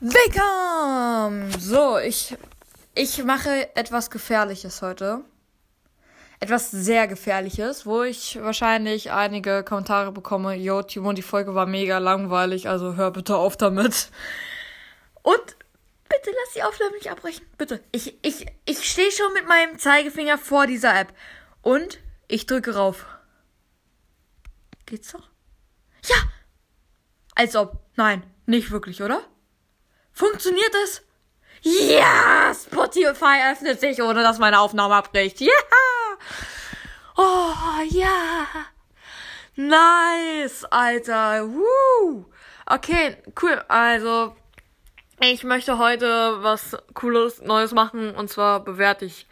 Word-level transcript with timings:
Willkommen! 0.00 1.52
So, 1.60 1.98
ich, 1.98 2.34
ich 2.94 3.22
mache 3.24 3.76
etwas 3.76 4.10
Gefährliches 4.10 4.80
heute. 4.80 5.20
Etwas 6.40 6.70
sehr 6.70 7.08
Gefährliches, 7.08 7.84
wo 7.84 8.04
ich 8.04 8.38
wahrscheinlich 8.42 9.12
einige 9.12 9.62
Kommentare 9.62 10.12
bekomme. 10.12 10.54
Yo, 10.54 10.80
Timon, 10.80 11.14
die 11.14 11.20
Folge 11.20 11.54
war 11.54 11.66
mega 11.66 11.98
langweilig, 11.98 12.70
also 12.70 12.94
hör 12.94 13.10
bitte 13.10 13.36
auf 13.36 13.58
damit. 13.58 14.08
Und 15.22 15.56
bitte 16.08 16.30
lass 16.30 16.54
die 16.54 16.62
Aufnahme 16.62 16.94
nicht 16.94 17.10
abbrechen. 17.10 17.44
Bitte. 17.58 17.82
Ich, 17.92 18.16
ich, 18.22 18.46
ich 18.64 18.90
stehe 18.90 19.12
schon 19.12 19.34
mit 19.34 19.46
meinem 19.46 19.78
Zeigefinger 19.78 20.38
vor 20.38 20.66
dieser 20.66 20.98
App. 20.98 21.12
Und 21.66 21.98
ich 22.28 22.46
drücke 22.46 22.76
rauf. 22.76 23.06
Geht's 24.86 25.10
doch? 25.10 25.28
Ja! 26.04 26.14
Als 27.34 27.56
ob. 27.56 27.80
Nein, 27.96 28.22
nicht 28.46 28.70
wirklich, 28.70 29.02
oder? 29.02 29.20
Funktioniert 30.12 30.72
es? 30.84 31.02
Ja! 31.62 32.54
Spotify 32.54 33.50
öffnet 33.50 33.80
sich, 33.80 34.00
ohne 34.00 34.22
dass 34.22 34.38
meine 34.38 34.60
Aufnahme 34.60 34.94
abbricht. 34.94 35.40
Ja! 35.40 35.50
Oh, 37.16 37.82
ja! 37.88 38.46
Nice, 39.56 40.66
Alter. 40.66 41.48
Woo! 41.48 42.26
Okay, 42.66 43.20
cool. 43.42 43.64
Also, 43.66 44.36
ich 45.18 45.42
möchte 45.42 45.78
heute 45.78 46.44
was 46.44 46.76
Cooles, 46.94 47.42
Neues 47.42 47.72
machen. 47.72 48.14
Und 48.14 48.30
zwar 48.30 48.60
bewerte 48.60 49.06
ich 49.06 49.26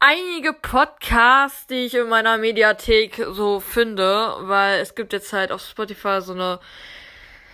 einige 0.00 0.52
Podcasts, 0.52 1.66
die 1.66 1.86
ich 1.86 1.94
in 1.94 2.08
meiner 2.08 2.38
Mediathek 2.38 3.26
so 3.30 3.60
finde. 3.60 4.34
Weil 4.40 4.80
es 4.80 4.94
gibt 4.94 5.12
jetzt 5.12 5.32
halt 5.32 5.52
auf 5.52 5.62
Spotify 5.62 6.20
so 6.20 6.32
eine 6.32 6.60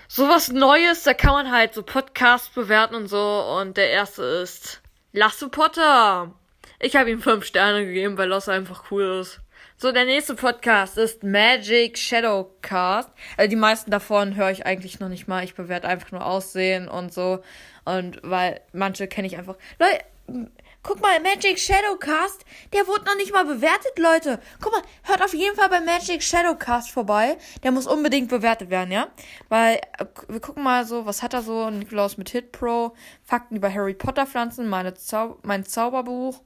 sowas 0.08 0.48
Neues, 0.52 1.04
da 1.04 1.14
kann 1.14 1.32
man 1.32 1.50
halt 1.50 1.72
so 1.72 1.82
Podcasts 1.82 2.50
bewerten 2.50 2.94
und 2.94 3.08
so. 3.08 3.56
Und 3.58 3.76
der 3.76 3.90
erste 3.90 4.22
ist 4.22 4.82
Lasse 5.12 5.48
Potter. 5.48 6.32
Ich 6.80 6.96
habe 6.96 7.10
ihm 7.10 7.22
fünf 7.22 7.46
Sterne 7.46 7.86
gegeben, 7.86 8.18
weil 8.18 8.28
Lasse 8.28 8.52
einfach 8.52 8.90
cool 8.90 9.20
ist. 9.20 9.40
So, 9.78 9.90
der 9.90 10.04
nächste 10.04 10.34
Podcast 10.34 10.98
ist 10.98 11.24
Magic 11.24 11.98
Shadowcast. 11.98 13.10
Also 13.36 13.48
die 13.48 13.56
meisten 13.56 13.90
davon 13.90 14.36
höre 14.36 14.50
ich 14.50 14.66
eigentlich 14.66 15.00
noch 15.00 15.08
nicht 15.08 15.28
mal. 15.28 15.44
Ich 15.44 15.54
bewerte 15.54 15.88
einfach 15.88 16.12
nur 16.12 16.24
Aussehen 16.24 16.88
und 16.88 17.12
so. 17.12 17.42
Und 17.84 18.20
weil 18.22 18.60
manche 18.72 19.08
kenne 19.08 19.26
ich 19.26 19.38
einfach. 19.38 19.56
Leute, 19.80 20.50
Guck 20.84 21.00
mal, 21.00 21.20
Magic 21.20 21.60
Shadowcast, 21.60 22.44
der 22.72 22.88
wurde 22.88 23.04
noch 23.04 23.14
nicht 23.14 23.32
mal 23.32 23.44
bewertet, 23.44 23.96
Leute. 24.00 24.40
Guck 24.60 24.72
mal, 24.72 24.82
hört 25.04 25.22
auf 25.22 25.32
jeden 25.32 25.54
Fall 25.54 25.68
bei 25.68 25.80
Magic 25.80 26.24
Shadowcast 26.24 26.90
vorbei. 26.90 27.38
Der 27.62 27.70
muss 27.70 27.86
unbedingt 27.86 28.28
bewertet 28.28 28.68
werden, 28.68 28.90
ja? 28.90 29.06
Weil, 29.48 29.76
äh, 29.76 30.06
wir 30.26 30.40
gucken 30.40 30.64
mal 30.64 30.84
so, 30.84 31.06
was 31.06 31.22
hat 31.22 31.34
er 31.34 31.42
so? 31.42 31.70
Nikolaus 31.70 32.16
mit 32.16 32.30
Hit 32.30 32.50
Pro, 32.50 32.96
Fakten 33.22 33.54
über 33.54 33.72
Harry 33.72 33.94
Potter 33.94 34.26
Pflanzen, 34.26 34.68
meine 34.68 34.94
Zau 34.94 35.38
mein 35.44 35.64
Zauberbuch, 35.64 36.40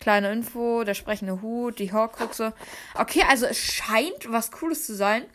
kleine 0.00 0.32
Info, 0.32 0.84
der 0.84 0.94
sprechende 0.94 1.42
Hut, 1.42 1.78
die 1.78 1.92
Horcruxe. 1.92 2.54
Okay, 2.94 3.24
also 3.28 3.44
es 3.44 3.58
scheint 3.58 4.32
was 4.32 4.52
Cooles 4.52 4.86
zu 4.86 4.94
sein. 4.94 5.26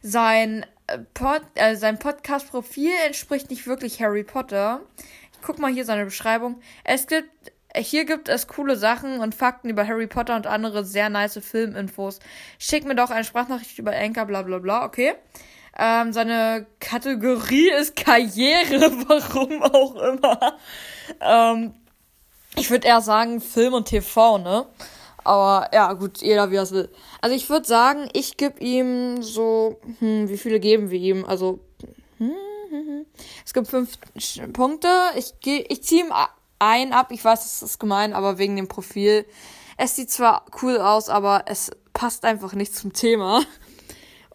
Sein, 0.00 0.64
äh, 0.86 0.96
Pod, 1.12 1.42
äh, 1.54 1.76
sein 1.76 1.98
Podcast-Profil 1.98 2.92
entspricht 3.04 3.50
nicht 3.50 3.66
wirklich 3.66 4.00
Harry 4.00 4.24
Potter. 4.24 4.80
Ich 5.34 5.42
guck 5.42 5.58
mal 5.58 5.70
hier 5.70 5.84
seine 5.84 6.06
Beschreibung. 6.06 6.62
Es 6.82 7.06
gibt 7.06 7.28
hier 7.76 8.04
gibt 8.04 8.28
es 8.28 8.46
coole 8.46 8.76
Sachen 8.76 9.20
und 9.20 9.34
Fakten 9.34 9.68
über 9.68 9.86
Harry 9.86 10.06
Potter 10.06 10.36
und 10.36 10.46
andere 10.46 10.84
sehr 10.84 11.08
nice 11.08 11.38
Filminfos. 11.40 12.18
Schick 12.58 12.84
mir 12.84 12.94
doch 12.94 13.10
eine 13.10 13.24
Sprachnachricht 13.24 13.78
über 13.78 13.92
Anchor, 13.92 14.26
bla 14.26 14.42
bla 14.42 14.58
bla, 14.58 14.84
okay? 14.84 15.14
Ähm, 15.78 16.12
seine 16.12 16.66
Kategorie 16.80 17.70
ist 17.70 17.96
Karriere, 17.96 18.92
warum 19.08 19.62
auch 19.62 19.96
immer. 19.96 20.58
Ähm, 21.20 21.74
ich 22.56 22.70
würde 22.70 22.88
eher 22.88 23.00
sagen 23.00 23.40
Film 23.40 23.74
und 23.74 23.86
TV, 23.86 24.38
ne? 24.38 24.66
Aber 25.22 25.68
ja, 25.72 25.92
gut, 25.92 26.22
jeder 26.22 26.50
wie 26.50 26.56
er 26.56 26.62
es 26.62 26.72
will. 26.72 26.90
Also 27.20 27.36
ich 27.36 27.48
würde 27.48 27.66
sagen, 27.66 28.08
ich 28.14 28.36
gebe 28.36 28.58
ihm 28.60 29.22
so, 29.22 29.78
hm, 30.00 30.28
wie 30.28 30.38
viele 30.38 30.58
geben 30.60 30.90
wir 30.90 30.98
ihm? 30.98 31.24
Also, 31.24 31.60
hm, 32.18 32.34
hm, 32.70 32.86
hm. 32.86 33.06
es 33.44 33.52
gibt 33.52 33.68
fünf 33.68 33.92
Punkte. 34.52 34.88
Ich, 35.16 35.34
ich 35.44 35.82
ziehe 35.82 36.04
ihm 36.04 36.12
ein 36.60 36.92
ab. 36.92 37.10
Ich 37.10 37.24
weiß, 37.24 37.40
das 37.40 37.62
ist 37.62 37.80
gemein, 37.80 38.12
aber 38.12 38.38
wegen 38.38 38.54
dem 38.54 38.68
Profil. 38.68 39.26
Es 39.76 39.96
sieht 39.96 40.10
zwar 40.10 40.44
cool 40.62 40.78
aus, 40.78 41.08
aber 41.08 41.44
es 41.46 41.70
passt 41.92 42.24
einfach 42.24 42.52
nicht 42.52 42.74
zum 42.76 42.92
Thema. 42.92 43.42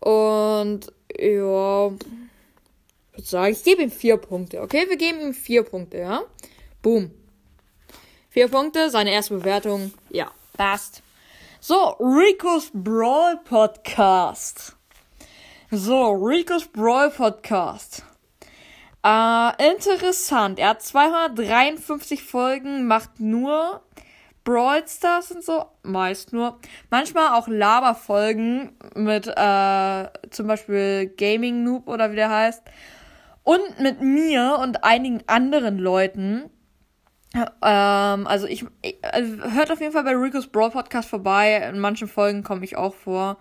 Und 0.01 0.91
ja, 1.17 1.87
ich 1.87 3.17
würde 3.17 3.23
sagen, 3.23 3.53
ich 3.53 3.63
gebe 3.63 3.83
ihm 3.83 3.91
vier 3.91 4.17
Punkte. 4.17 4.61
Okay, 4.61 4.85
wir 4.89 4.97
geben 4.97 5.21
ihm 5.21 5.33
vier 5.33 5.63
Punkte, 5.63 5.99
ja? 5.99 6.21
Boom. 6.81 7.11
Vier 8.29 8.49
Punkte, 8.49 8.89
seine 8.89 9.11
erste 9.11 9.35
Bewertung. 9.35 9.93
Ja, 10.09 10.31
passt. 10.57 11.01
So, 11.61 11.95
Rico's 11.99 12.69
Brawl 12.73 13.39
Podcast. 13.45 14.75
So, 15.71 16.11
Rico's 16.11 16.65
Brawl 16.65 17.09
Podcast. 17.11 18.03
Äh, 19.05 19.69
interessant. 19.69 20.57
Er 20.57 20.69
hat 20.69 20.81
253 20.81 22.23
Folgen, 22.23 22.88
macht 22.88 23.19
nur 23.19 23.81
Brawl 24.43 24.88
Stars 24.88 25.31
und 25.31 25.43
so. 25.43 25.66
Meist 25.83 26.33
nur. 26.33 26.59
Manchmal 26.89 27.33
auch 27.33 27.47
Laberfolgen 27.47 28.71
mit 28.95 29.27
äh, 29.27 30.07
zum 30.31 30.47
Beispiel 30.47 31.13
Gaming 31.17 31.63
Noob 31.63 31.88
oder 31.88 32.11
wie 32.11 32.16
der 32.16 32.31
heißt. 32.31 32.63
Und 33.43 33.79
mit 33.79 34.01
mir 34.01 34.57
und 34.59 34.83
einigen 34.83 35.22
anderen 35.27 35.77
Leuten. 35.77 36.49
Ähm, 37.35 38.25
also 38.25 38.47
ich, 38.47 38.66
ich 38.81 38.97
also 39.03 39.35
hört 39.51 39.72
auf 39.72 39.81
jeden 39.81 39.93
Fall 39.93 40.03
bei 40.03 40.16
Rico's 40.16 40.47
Brawl 40.47 40.72
Podcast 40.72 41.09
vorbei. 41.09 41.57
In 41.57 41.77
manchen 41.77 42.07
Folgen 42.07 42.41
komme 42.41 42.66
ich 42.66 42.75
auch 42.75 42.95
vor. 42.95 43.37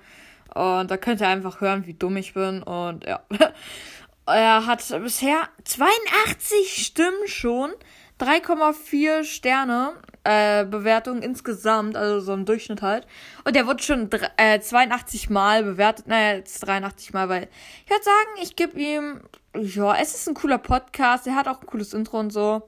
Und 0.55 0.91
da 0.91 0.97
könnt 0.99 1.23
ihr 1.23 1.29
einfach 1.29 1.63
hören, 1.63 1.87
wie 1.87 1.95
dumm 1.95 2.19
ich 2.19 2.35
bin. 2.35 2.63
Und 2.63 3.07
ja. 3.07 3.21
Er 4.27 4.67
hat 4.67 4.83
bisher 5.03 5.49
82 5.65 6.87
Stimmen 6.87 7.27
schon, 7.27 7.73
3,4 8.21 9.25
Sterne 9.25 9.95
äh, 10.25 10.65
Bewertung 10.65 11.21
insgesamt, 11.21 11.97
also 11.97 12.21
so 12.21 12.33
im 12.33 12.47
Durchschnitt 12.47 12.81
halt. 12.81 13.07
Und 13.45 13.55
der 13.55 13.67
wurde 13.67 13.83
schon 13.83 14.09
äh, 14.39 14.61
82 14.61 15.29
Mal 15.29 15.63
bewertet, 15.63 16.07
naja, 16.07 16.37
jetzt 16.37 16.61
83 16.61 17.13
Mal, 17.13 17.29
weil 17.29 17.49
ich 17.85 17.91
würde 17.91 18.05
sagen, 18.05 18.43
ich 18.43 18.57
gebe 18.57 18.79
ihm, 18.79 19.21
ja, 19.55 19.95
es 19.97 20.15
ist 20.15 20.29
ein 20.29 20.35
cooler 20.35 20.59
Podcast, 20.59 21.27
er 21.27 21.37
hat 21.37 21.47
auch 21.47 21.61
ein 21.61 21.67
cooles 21.67 21.93
Intro 21.93 22.19
und 22.19 22.31
so. 22.31 22.63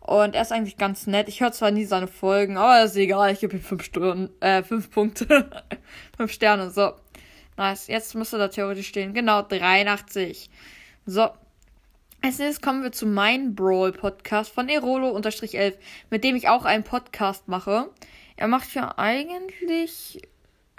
Und 0.00 0.34
er 0.34 0.42
ist 0.42 0.52
eigentlich 0.52 0.78
ganz 0.78 1.06
nett. 1.06 1.28
Ich 1.28 1.40
höre 1.40 1.52
zwar 1.52 1.70
nie 1.70 1.84
seine 1.84 2.08
Folgen, 2.08 2.56
aber 2.56 2.82
ist 2.82 2.96
egal, 2.96 3.32
ich 3.32 3.40
gebe 3.40 3.56
ihm 3.56 3.62
5 3.62 3.84
Stunden, 3.84 4.30
äh, 4.40 4.62
5 4.62 4.90
Punkte. 4.90 5.62
5 6.16 6.32
Sterne, 6.32 6.70
so. 6.70 6.92
Nice, 7.56 7.86
jetzt 7.86 8.14
müsste 8.14 8.38
da 8.38 8.48
theoretisch 8.48 8.88
stehen. 8.88 9.14
Genau, 9.14 9.42
83. 9.42 10.50
So. 11.06 11.30
Als 12.24 12.38
nächstes 12.38 12.60
kommen 12.60 12.84
wir 12.84 12.92
zu 12.92 13.06
meinem 13.06 13.56
Brawl 13.56 13.90
Podcast 13.90 14.52
von 14.52 14.68
Erolo-11, 14.68 15.74
mit 16.10 16.22
dem 16.22 16.36
ich 16.36 16.48
auch 16.48 16.64
einen 16.64 16.84
Podcast 16.84 17.48
mache. 17.48 17.90
Er 18.36 18.46
macht 18.46 18.72
ja 18.74 18.96
eigentlich 18.96 20.22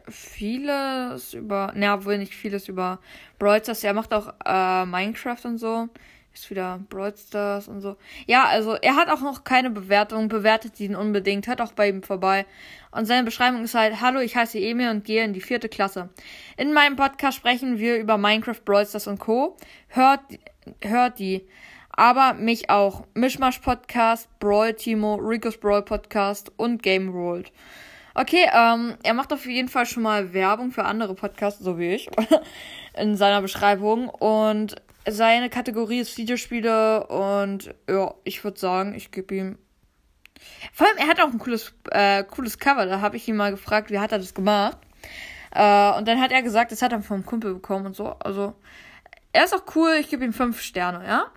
vieles 0.07 1.33
über, 1.33 1.73
na, 1.75 2.05
wohl 2.05 2.17
nicht 2.17 2.33
vieles 2.33 2.69
über 2.69 2.99
Brawl 3.39 3.61
Stars. 3.61 3.83
Er 3.83 3.93
macht 3.93 4.13
auch 4.13 4.33
äh, 4.45 4.85
Minecraft 4.85 5.43
und 5.43 5.57
so. 5.57 5.89
Ist 6.33 6.49
wieder 6.49 6.79
Brawl 6.89 7.13
Stars 7.15 7.67
und 7.67 7.81
so. 7.81 7.95
Ja, 8.25 8.45
also 8.45 8.73
er 8.73 8.95
hat 8.95 9.09
auch 9.09 9.21
noch 9.21 9.43
keine 9.43 9.69
Bewertung. 9.69 10.29
Bewertet 10.29 10.79
ihn 10.79 10.95
unbedingt. 10.95 11.45
Hört 11.45 11.61
auch 11.61 11.73
bei 11.73 11.89
ihm 11.89 12.01
vorbei. 12.01 12.47
Und 12.89 13.05
seine 13.05 13.23
Beschreibung 13.23 13.63
ist 13.63 13.75
halt, 13.75 14.01
hallo, 14.01 14.19
ich 14.19 14.35
heiße 14.35 14.57
Emil 14.57 14.89
und 14.89 15.05
gehe 15.05 15.23
in 15.23 15.33
die 15.33 15.41
vierte 15.41 15.69
Klasse. 15.69 16.09
In 16.57 16.73
meinem 16.73 16.95
Podcast 16.95 17.37
sprechen 17.37 17.77
wir 17.77 17.97
über 17.97 18.17
Minecraft, 18.17 18.59
Brawl 18.65 18.85
Stars 18.85 19.05
und 19.05 19.19
Co. 19.19 19.57
Hört, 19.89 20.21
hört 20.81 21.19
die. 21.19 21.47
Aber 21.91 22.33
mich 22.33 22.71
auch. 22.71 23.05
Mischmasch 23.13 23.59
Podcast, 23.59 24.27
Brawl 24.39 24.73
Timo, 24.73 25.15
Rico's 25.15 25.57
Brawl 25.57 25.83
Podcast 25.83 26.51
und 26.57 26.81
Game 26.81 27.13
World. 27.13 27.51
Okay, 28.15 28.47
ähm, 28.51 28.95
er 29.03 29.13
macht 29.13 29.33
auf 29.33 29.45
jeden 29.45 29.69
Fall 29.69 29.85
schon 29.85 30.03
mal 30.03 30.33
Werbung 30.33 30.71
für 30.71 30.85
andere 30.85 31.13
Podcasts, 31.13 31.63
so 31.63 31.77
wie 31.77 31.93
ich, 31.93 32.09
in 32.97 33.15
seiner 33.15 33.41
Beschreibung. 33.41 34.09
Und 34.09 34.75
seine 35.07 35.49
Kategorie 35.49 35.99
ist 35.99 36.17
Videospiele 36.17 37.07
und 37.07 37.73
ja, 37.89 38.13
ich 38.23 38.43
würde 38.43 38.59
sagen, 38.59 38.93
ich 38.95 39.11
gebe 39.11 39.35
ihm. 39.35 39.57
Vor 40.73 40.87
allem, 40.87 40.97
er 40.97 41.07
hat 41.07 41.19
auch 41.21 41.31
ein 41.31 41.39
cooles, 41.39 41.73
äh, 41.91 42.23
cooles 42.23 42.59
Cover. 42.59 42.85
Da 42.85 43.01
habe 43.01 43.17
ich 43.17 43.27
ihn 43.27 43.35
mal 43.35 43.51
gefragt, 43.51 43.91
wie 43.91 43.99
hat 43.99 44.11
er 44.11 44.19
das 44.19 44.33
gemacht. 44.33 44.77
Äh, 45.51 45.91
und 45.97 46.07
dann 46.07 46.19
hat 46.21 46.31
er 46.31 46.41
gesagt, 46.41 46.71
das 46.71 46.81
hat 46.81 46.91
er 46.91 47.01
vom 47.01 47.25
Kumpel 47.25 47.53
bekommen 47.53 47.87
und 47.87 47.95
so. 47.95 48.07
Also, 48.19 48.55
er 49.31 49.45
ist 49.45 49.53
auch 49.53 49.63
cool, 49.75 49.97
ich 49.99 50.09
gebe 50.09 50.25
ihm 50.25 50.33
fünf 50.33 50.61
Sterne, 50.61 51.05
ja? 51.07 51.27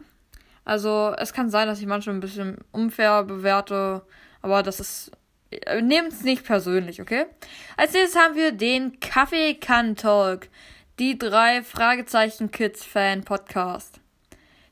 Also, 0.65 1.15
es 1.19 1.33
kann 1.33 1.51
sein, 1.51 1.69
dass 1.69 1.81
ich 1.81 1.87
manchmal 1.87 2.17
ein 2.17 2.21
bisschen 2.21 2.59
unfair 2.73 3.23
bewerte, 3.25 4.03
aber 4.43 4.63
das 4.63 4.81
ist 4.81 5.13
Äh, 5.51 5.81
Nehmt's 5.81 6.23
nicht 6.23 6.45
persönlich, 6.45 7.01
okay? 7.01 7.27
Als 7.77 7.93
nächstes 7.93 8.21
haben 8.21 8.35
wir 8.35 8.51
den 8.53 8.99
Kaffee 9.01 9.55
Kann 9.55 9.95
Talk. 9.95 10.49
Die 10.99 11.19
drei 11.19 11.63
Fragezeichen 11.63 12.51
Kids 12.51 12.83
Fan 12.83 13.23
Podcast. 13.23 14.01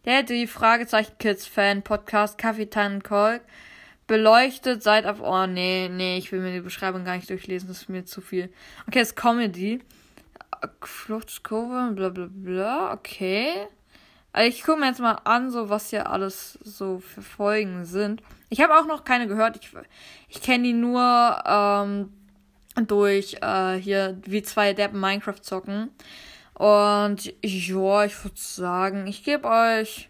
Der 0.07 0.23
die 0.23 0.47
Fragezeichen 0.47 1.19
Kids 1.19 1.47
Fan 1.47 1.83
Podcast 1.83 2.39
Kann 2.39 3.03
Talk 3.03 3.43
beleuchtet 4.07 4.83
seit 4.83 5.05
ab. 5.05 5.19
Oh, 5.21 5.45
nee, 5.47 5.91
nee, 5.91 6.17
ich 6.17 6.33
will 6.33 6.41
mir 6.41 6.55
die 6.55 6.61
Beschreibung 6.61 7.05
gar 7.05 7.17
nicht 7.17 7.29
durchlesen, 7.29 7.69
das 7.69 7.83
ist 7.83 7.89
mir 7.91 8.07
zu 8.07 8.23
viel. 8.23 8.51
Okay, 8.89 9.01
es 9.01 9.09
ist 9.09 9.17
Comedy. 9.17 9.81
Fluchtkurve, 10.81 11.93
bla 11.93 12.09
bla 12.09 12.29
bla, 12.31 12.95
okay. 12.95 13.51
Also 14.33 14.49
ich 14.49 14.63
gucke 14.63 14.81
mir 14.81 14.87
jetzt 14.87 15.01
mal 15.01 15.21
an, 15.25 15.51
so 15.51 15.69
was 15.69 15.91
hier 15.91 16.09
alles 16.09 16.59
so 16.63 17.01
für 17.01 17.21
Folgen 17.21 17.85
sind. 17.85 18.23
Ich 18.49 18.63
habe 18.63 18.75
auch 18.79 18.87
noch 18.87 19.05
keine 19.05 19.27
gehört. 19.27 19.59
Ich, 19.63 19.71
ich 20.31 20.41
kenne 20.41 20.65
die 20.65 20.73
nur 20.73 21.43
ähm, 21.45 22.15
durch 22.75 23.37
äh, 23.41 23.75
hier 23.75 24.19
wie 24.25 24.43
zwei 24.43 24.73
Deppen 24.73 25.01
Minecraft 25.01 25.41
zocken. 25.41 25.91
Und 26.55 27.27
ja, 27.43 28.05
ich 28.05 28.25
würde 28.25 28.37
sagen, 28.37 29.07
ich 29.07 29.25
gebe 29.25 29.49
euch 29.49 30.09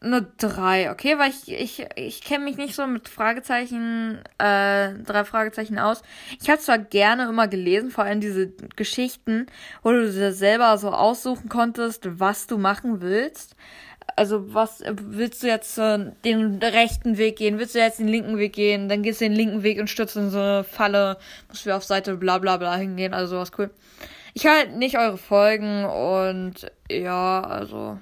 eine 0.00 0.22
3, 0.38 0.90
okay? 0.90 1.18
Weil 1.18 1.30
ich, 1.30 1.50
ich, 1.50 1.86
ich 1.96 2.20
kenne 2.22 2.44
mich 2.44 2.56
nicht 2.56 2.74
so 2.74 2.86
mit 2.86 3.08
Fragezeichen, 3.08 4.18
äh, 4.38 4.94
drei 4.94 5.24
Fragezeichen 5.24 5.78
aus. 5.78 6.02
Ich 6.40 6.50
habe 6.50 6.60
zwar 6.60 6.78
gerne 6.78 7.28
immer 7.28 7.48
gelesen, 7.48 7.90
vor 7.90 8.04
allem 8.04 8.20
diese 8.20 8.48
Geschichten, 8.76 9.46
wo 9.82 9.90
du 9.90 10.10
dir 10.10 10.32
selber 10.32 10.76
so 10.78 10.90
aussuchen 10.90 11.48
konntest, 11.48 12.20
was 12.20 12.46
du 12.46 12.58
machen 12.58 13.00
willst. 13.00 13.56
Also, 14.16 14.54
was 14.54 14.82
willst 14.86 15.42
du 15.42 15.46
jetzt 15.46 15.76
äh, 15.76 16.12
den 16.24 16.58
rechten 16.62 17.18
Weg 17.18 17.36
gehen? 17.36 17.58
Willst 17.58 17.74
du 17.74 17.78
jetzt 17.78 17.98
den 17.98 18.08
linken 18.08 18.38
Weg 18.38 18.54
gehen? 18.54 18.88
Dann 18.88 19.02
gehst 19.02 19.20
du 19.20 19.26
den 19.26 19.34
linken 19.34 19.62
Weg 19.62 19.78
und 19.78 19.90
stürzt 19.90 20.16
in 20.16 20.30
so 20.30 20.38
eine 20.38 20.64
Falle, 20.64 21.18
musst 21.48 21.66
du 21.66 21.76
auf 21.76 21.84
Seite 21.84 22.16
bla 22.16 22.38
bla 22.38 22.56
bla 22.56 22.76
hingehen, 22.76 23.12
also 23.12 23.36
sowas 23.36 23.50
cool. 23.58 23.70
Ich 24.32 24.46
halte 24.46 24.76
nicht 24.78 24.98
eure 24.98 25.18
Folgen 25.18 25.84
und 25.84 26.70
ja, 26.90 27.42
also 27.42 27.98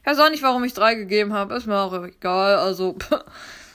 ich 0.00 0.06
weiß 0.06 0.18
auch 0.20 0.30
nicht, 0.30 0.42
warum 0.42 0.62
ich 0.64 0.74
drei 0.74 0.94
gegeben 0.94 1.32
habe. 1.32 1.54
Ist 1.54 1.66
mir 1.66 1.78
auch 1.78 2.04
egal. 2.04 2.56
Also, 2.56 2.96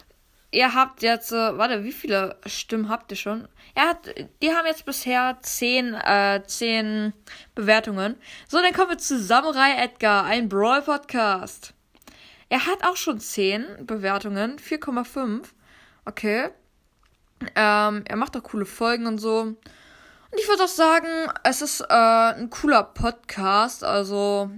ihr 0.52 0.74
habt 0.74 1.02
jetzt, 1.02 1.32
äh, 1.32 1.58
warte, 1.58 1.84
wie 1.84 1.92
viele 1.92 2.38
Stimmen 2.46 2.90
habt 2.90 3.12
ihr 3.12 3.18
schon? 3.18 3.48
Er 3.74 3.90
hat, 3.90 4.14
die 4.42 4.52
haben 4.54 4.66
jetzt 4.66 4.86
bisher 4.86 5.38
zehn, 5.42 5.94
äh, 5.94 6.44
zehn 6.46 7.14
Bewertungen. 7.56 8.18
So, 8.48 8.62
dann 8.62 8.74
kommen 8.74 8.92
wir 8.92 8.98
zu 8.98 9.18
Samurai 9.18 9.76
Edgar, 9.78 10.26
ein 10.26 10.50
Brawl-Podcast. 10.50 11.74
Er 12.50 12.66
hat 12.66 12.84
auch 12.84 12.98
schon 12.98 13.20
zehn 13.20 13.66
Bewertungen, 13.86 14.60
4,5. 14.60 15.48
Okay. 16.04 16.50
Ähm, 17.56 18.04
er 18.06 18.16
macht 18.18 18.36
auch 18.36 18.44
coole 18.44 18.66
Folgen 18.66 19.08
und 19.08 19.20
so. 19.20 19.40
Und 19.40 20.40
ich 20.40 20.48
würde 20.48 20.64
auch 20.64 20.68
sagen, 20.68 21.08
es 21.44 21.62
ist 21.62 21.82
äh, 21.82 21.86
ein 21.94 22.50
cooler 22.50 22.84
Podcast. 22.84 23.84
Also, 23.84 24.52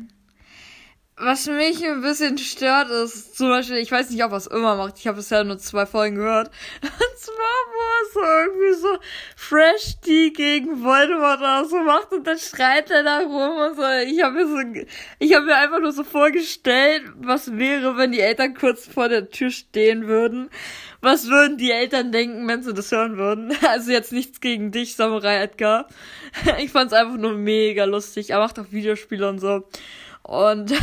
was 1.15 1.45
mich 1.45 1.85
ein 1.85 2.01
bisschen 2.01 2.37
stört, 2.39 2.89
ist 2.89 3.37
zum 3.37 3.49
Beispiel, 3.49 3.77
ich 3.77 3.91
weiß 3.91 4.09
nicht, 4.09 4.23
ob 4.23 4.31
er 4.31 4.37
es 4.37 4.47
immer 4.47 4.75
macht. 4.75 4.97
Ich 4.97 5.05
habe 5.05 5.17
bisher 5.17 5.43
nur 5.43 5.59
zwei 5.59 5.85
Folgen 5.85 6.15
gehört. 6.15 6.49
Und 6.81 7.17
zwar, 7.17 7.35
wo 7.35 7.79
er 7.79 8.13
so 8.13 8.19
irgendwie 8.19 8.81
so 8.81 8.97
Fresh 9.35 10.01
Tea 10.01 10.31
gegen 10.31 10.83
Voldemort 10.83 11.39
oder 11.39 11.65
so 11.65 11.77
macht 11.83 12.11
und 12.11 12.25
dann 12.25 12.37
schreit 12.37 12.89
er 12.89 13.03
da 13.03 13.19
rum 13.19 13.57
und 13.57 13.75
so. 13.75 13.83
Ich 14.07 14.21
habe 14.21 14.35
mir 14.35 14.47
so, 14.47 14.85
ich 15.19 15.33
habe 15.33 15.45
mir 15.45 15.55
einfach 15.55 15.79
nur 15.79 15.91
so 15.91 16.03
vorgestellt, 16.03 17.03
was 17.15 17.57
wäre, 17.57 17.97
wenn 17.97 18.11
die 18.11 18.19
Eltern 18.19 18.55
kurz 18.55 18.87
vor 18.87 19.09
der 19.09 19.29
Tür 19.29 19.51
stehen 19.51 20.07
würden. 20.07 20.49
Was 21.01 21.27
würden 21.27 21.57
die 21.57 21.71
Eltern 21.71 22.11
denken, 22.11 22.47
wenn 22.47 22.63
sie 22.63 22.73
das 22.73 22.91
hören 22.91 23.17
würden? 23.17 23.53
Also 23.67 23.91
jetzt 23.91 24.11
nichts 24.11 24.41
gegen 24.41 24.71
dich, 24.71 24.95
Samurai 24.95 25.41
Edgar. 25.41 25.87
Ich 26.59 26.71
fand's 26.71 26.93
einfach 26.93 27.17
nur 27.17 27.33
mega 27.33 27.85
lustig. 27.85 28.31
Er 28.31 28.39
macht 28.39 28.59
auch 28.59 28.71
Videospiele 28.71 29.27
und 29.27 29.39
so. 29.39 29.63
Und, 30.23 30.71
und 30.71 30.77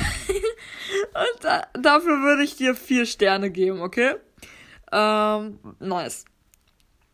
da, 1.43 1.67
dafür 1.73 2.21
würde 2.21 2.45
ich 2.45 2.57
dir 2.57 2.75
vier 2.75 3.07
Sterne 3.07 3.51
geben, 3.51 3.81
okay? 3.81 4.15
Ähm, 4.93 5.59
nice. 5.79 6.25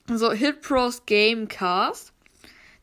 So, 0.08 0.32
Hit 0.32 0.62
Pros 0.62 1.04
Gamecast. 1.06 2.12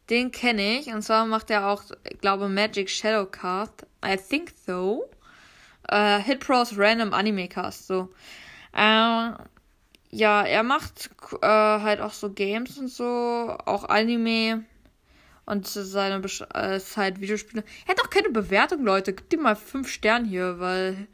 Den 0.09 0.31
kenne 0.31 0.79
ich. 0.79 0.87
Und 0.87 1.01
zwar 1.01 1.25
macht 1.25 1.49
er 1.49 1.67
auch, 1.67 1.83
ich 2.09 2.19
glaube, 2.19 2.49
Magic 2.49 2.89
Shadowcast. 2.89 3.85
I 4.05 4.17
think 4.17 4.53
so. 4.65 5.09
Äh, 5.87 6.19
Hit 6.19 6.41
Pros 6.41 6.77
Random 6.77 7.13
Anime 7.13 7.47
Cast. 7.47 7.87
So. 7.87 8.09
Ähm, 8.73 9.35
ja, 10.09 10.43
er 10.43 10.63
macht 10.63 11.09
äh, 11.41 11.47
halt 11.47 12.01
auch 12.01 12.13
so 12.13 12.31
Games 12.31 12.77
und 12.77 12.89
so. 12.89 13.55
Auch 13.65 13.85
Anime. 13.85 14.65
Und 15.45 15.67
seine 15.67 16.19
Besch 16.19 16.41
äh, 16.53 16.79
halt 16.95 17.19
Videospiele. 17.19 17.63
Er 17.85 17.91
hat 17.91 18.01
auch 18.01 18.09
keine 18.09 18.29
Bewertung, 18.29 18.83
Leute. 18.83 19.13
Gib 19.13 19.33
ihm 19.33 19.41
mal 19.41 19.55
5 19.55 19.89
Sterne 19.89 20.27
hier, 20.27 20.59
weil 20.59 21.07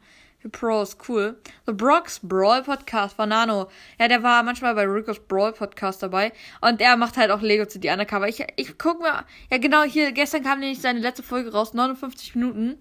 Pro 0.48 0.82
ist 0.82 0.96
cool. 1.08 1.36
The 1.66 1.72
Brock's 1.72 2.20
Brawl 2.22 2.62
Podcast 2.62 3.16
von 3.16 3.28
Nano. 3.28 3.68
Ja, 3.98 4.08
der 4.08 4.22
war 4.22 4.42
manchmal 4.42 4.74
bei 4.74 4.84
Rico's 4.84 5.20
Brawl 5.20 5.52
Podcast 5.52 6.02
dabei. 6.02 6.32
Und 6.62 6.80
er 6.80 6.96
macht 6.96 7.18
halt 7.18 7.30
auch 7.30 7.42
Lego 7.42 7.66
CD 7.66 7.90
Undercover. 7.90 8.26
Ich, 8.26 8.44
ich 8.56 8.78
guck 8.78 9.00
mir, 9.00 9.26
ja 9.50 9.58
genau, 9.58 9.82
hier, 9.82 10.12
gestern 10.12 10.42
kam 10.42 10.60
nämlich 10.60 10.80
seine 10.80 11.00
letzte 11.00 11.22
Folge 11.22 11.52
raus, 11.52 11.74
59 11.74 12.36
Minuten. 12.36 12.78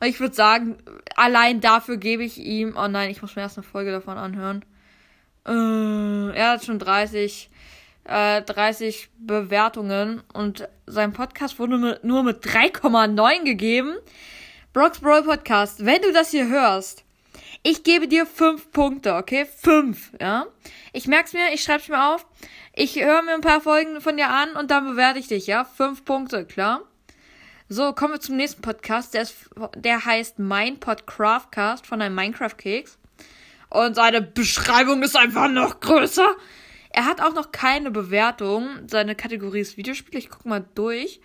Und 0.00 0.06
ich 0.06 0.20
würde 0.20 0.34
sagen, 0.34 0.78
allein 1.16 1.60
dafür 1.60 1.96
gebe 1.96 2.22
ich 2.22 2.38
ihm, 2.38 2.76
oh 2.76 2.86
nein, 2.86 3.10
ich 3.10 3.22
muss 3.22 3.34
mir 3.34 3.42
erst 3.42 3.58
eine 3.58 3.66
Folge 3.66 3.90
davon 3.90 4.16
anhören. 4.16 4.64
Äh, 5.46 6.36
er 6.36 6.50
hat 6.52 6.64
schon 6.64 6.78
30 6.78 7.50
äh, 8.10 8.42
30 8.42 9.08
Bewertungen 9.18 10.22
und 10.32 10.68
sein 10.86 11.12
Podcast 11.12 11.58
wurde 11.58 12.00
nur 12.02 12.22
mit 12.24 12.44
3,9 12.44 13.44
gegeben. 13.44 13.96
Brock's 14.72 14.98
Brawl 14.98 15.22
Podcast, 15.22 15.86
wenn 15.86 16.02
du 16.02 16.12
das 16.12 16.30
hier 16.30 16.48
hörst, 16.48 17.04
ich 17.62 17.84
gebe 17.84 18.08
dir 18.08 18.26
5 18.26 18.72
Punkte, 18.72 19.14
okay? 19.14 19.46
5, 19.46 20.12
ja? 20.20 20.46
Ich 20.92 21.06
merk's 21.06 21.32
mir, 21.32 21.52
ich 21.52 21.62
schreib's 21.62 21.88
mir 21.88 22.14
auf. 22.14 22.26
Ich 22.74 22.96
höre 22.96 23.22
mir 23.22 23.34
ein 23.34 23.42
paar 23.42 23.60
Folgen 23.60 24.00
von 24.00 24.16
dir 24.16 24.28
an 24.28 24.52
und 24.52 24.70
dann 24.70 24.86
bewerte 24.86 25.18
ich 25.18 25.28
dich, 25.28 25.46
ja? 25.46 25.64
5 25.64 26.04
Punkte, 26.04 26.44
klar? 26.46 26.82
So, 27.68 27.92
kommen 27.92 28.14
wir 28.14 28.20
zum 28.20 28.36
nächsten 28.36 28.62
Podcast. 28.62 29.14
Der, 29.14 29.22
ist, 29.22 29.36
der 29.76 30.04
heißt 30.04 30.38
Mein 30.38 30.80
Craftcast 30.80 31.86
von 31.86 32.02
einem 32.02 32.16
Minecraft-Keks. 32.16 32.98
Und 33.68 33.94
seine 33.94 34.22
Beschreibung 34.22 35.02
ist 35.02 35.16
einfach 35.16 35.48
noch 35.48 35.78
größer. 35.78 36.34
Er 36.90 37.04
hat 37.06 37.20
auch 37.20 37.34
noch 37.34 37.52
keine 37.52 37.90
Bewertung. 37.90 38.88
Seine 38.88 39.14
Kategorie 39.14 39.60
ist 39.60 39.76
Videospiele. 39.76 40.18
Ich 40.18 40.28
guck 40.28 40.44
mal 40.44 40.64
durch. 40.74 41.20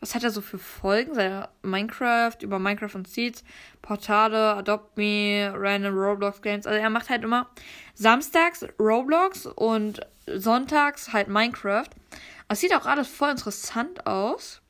Was 0.00 0.14
hat 0.14 0.24
er 0.24 0.30
so 0.30 0.40
für 0.40 0.58
Folgen? 0.58 1.14
Seine 1.14 1.50
Minecraft, 1.62 2.36
über 2.40 2.58
Minecraft 2.58 2.94
und 2.94 3.06
Seeds, 3.06 3.44
Portale, 3.82 4.54
Adopt 4.56 4.96
Me, 4.96 5.52
Random 5.54 5.94
Roblox 5.94 6.40
Games. 6.40 6.66
Also 6.66 6.78
er 6.80 6.88
macht 6.88 7.10
halt 7.10 7.22
immer 7.22 7.50
samstags 7.94 8.66
Roblox 8.78 9.44
und 9.44 10.00
sonntags 10.26 11.12
halt 11.12 11.28
Minecraft. 11.28 11.90
Es 12.48 12.60
sieht 12.60 12.74
auch 12.74 12.86
alles 12.86 13.08
voll 13.08 13.30
interessant 13.30 14.06
aus. 14.06 14.62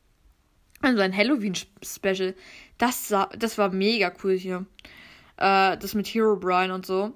Also 0.83 1.01
ein 1.01 1.17
Halloween-Special. 1.17 2.35
Das, 2.79 3.15
das 3.39 3.57
war 3.57 3.69
mega 3.71 4.13
cool 4.25 4.37
hier. 4.37 4.67
Äh, 5.37 5.77
das 5.77 5.95
mit 5.95 6.09
Hero 6.09 6.37
Brian 6.37 6.73
und 6.73 6.85
so 6.85 7.15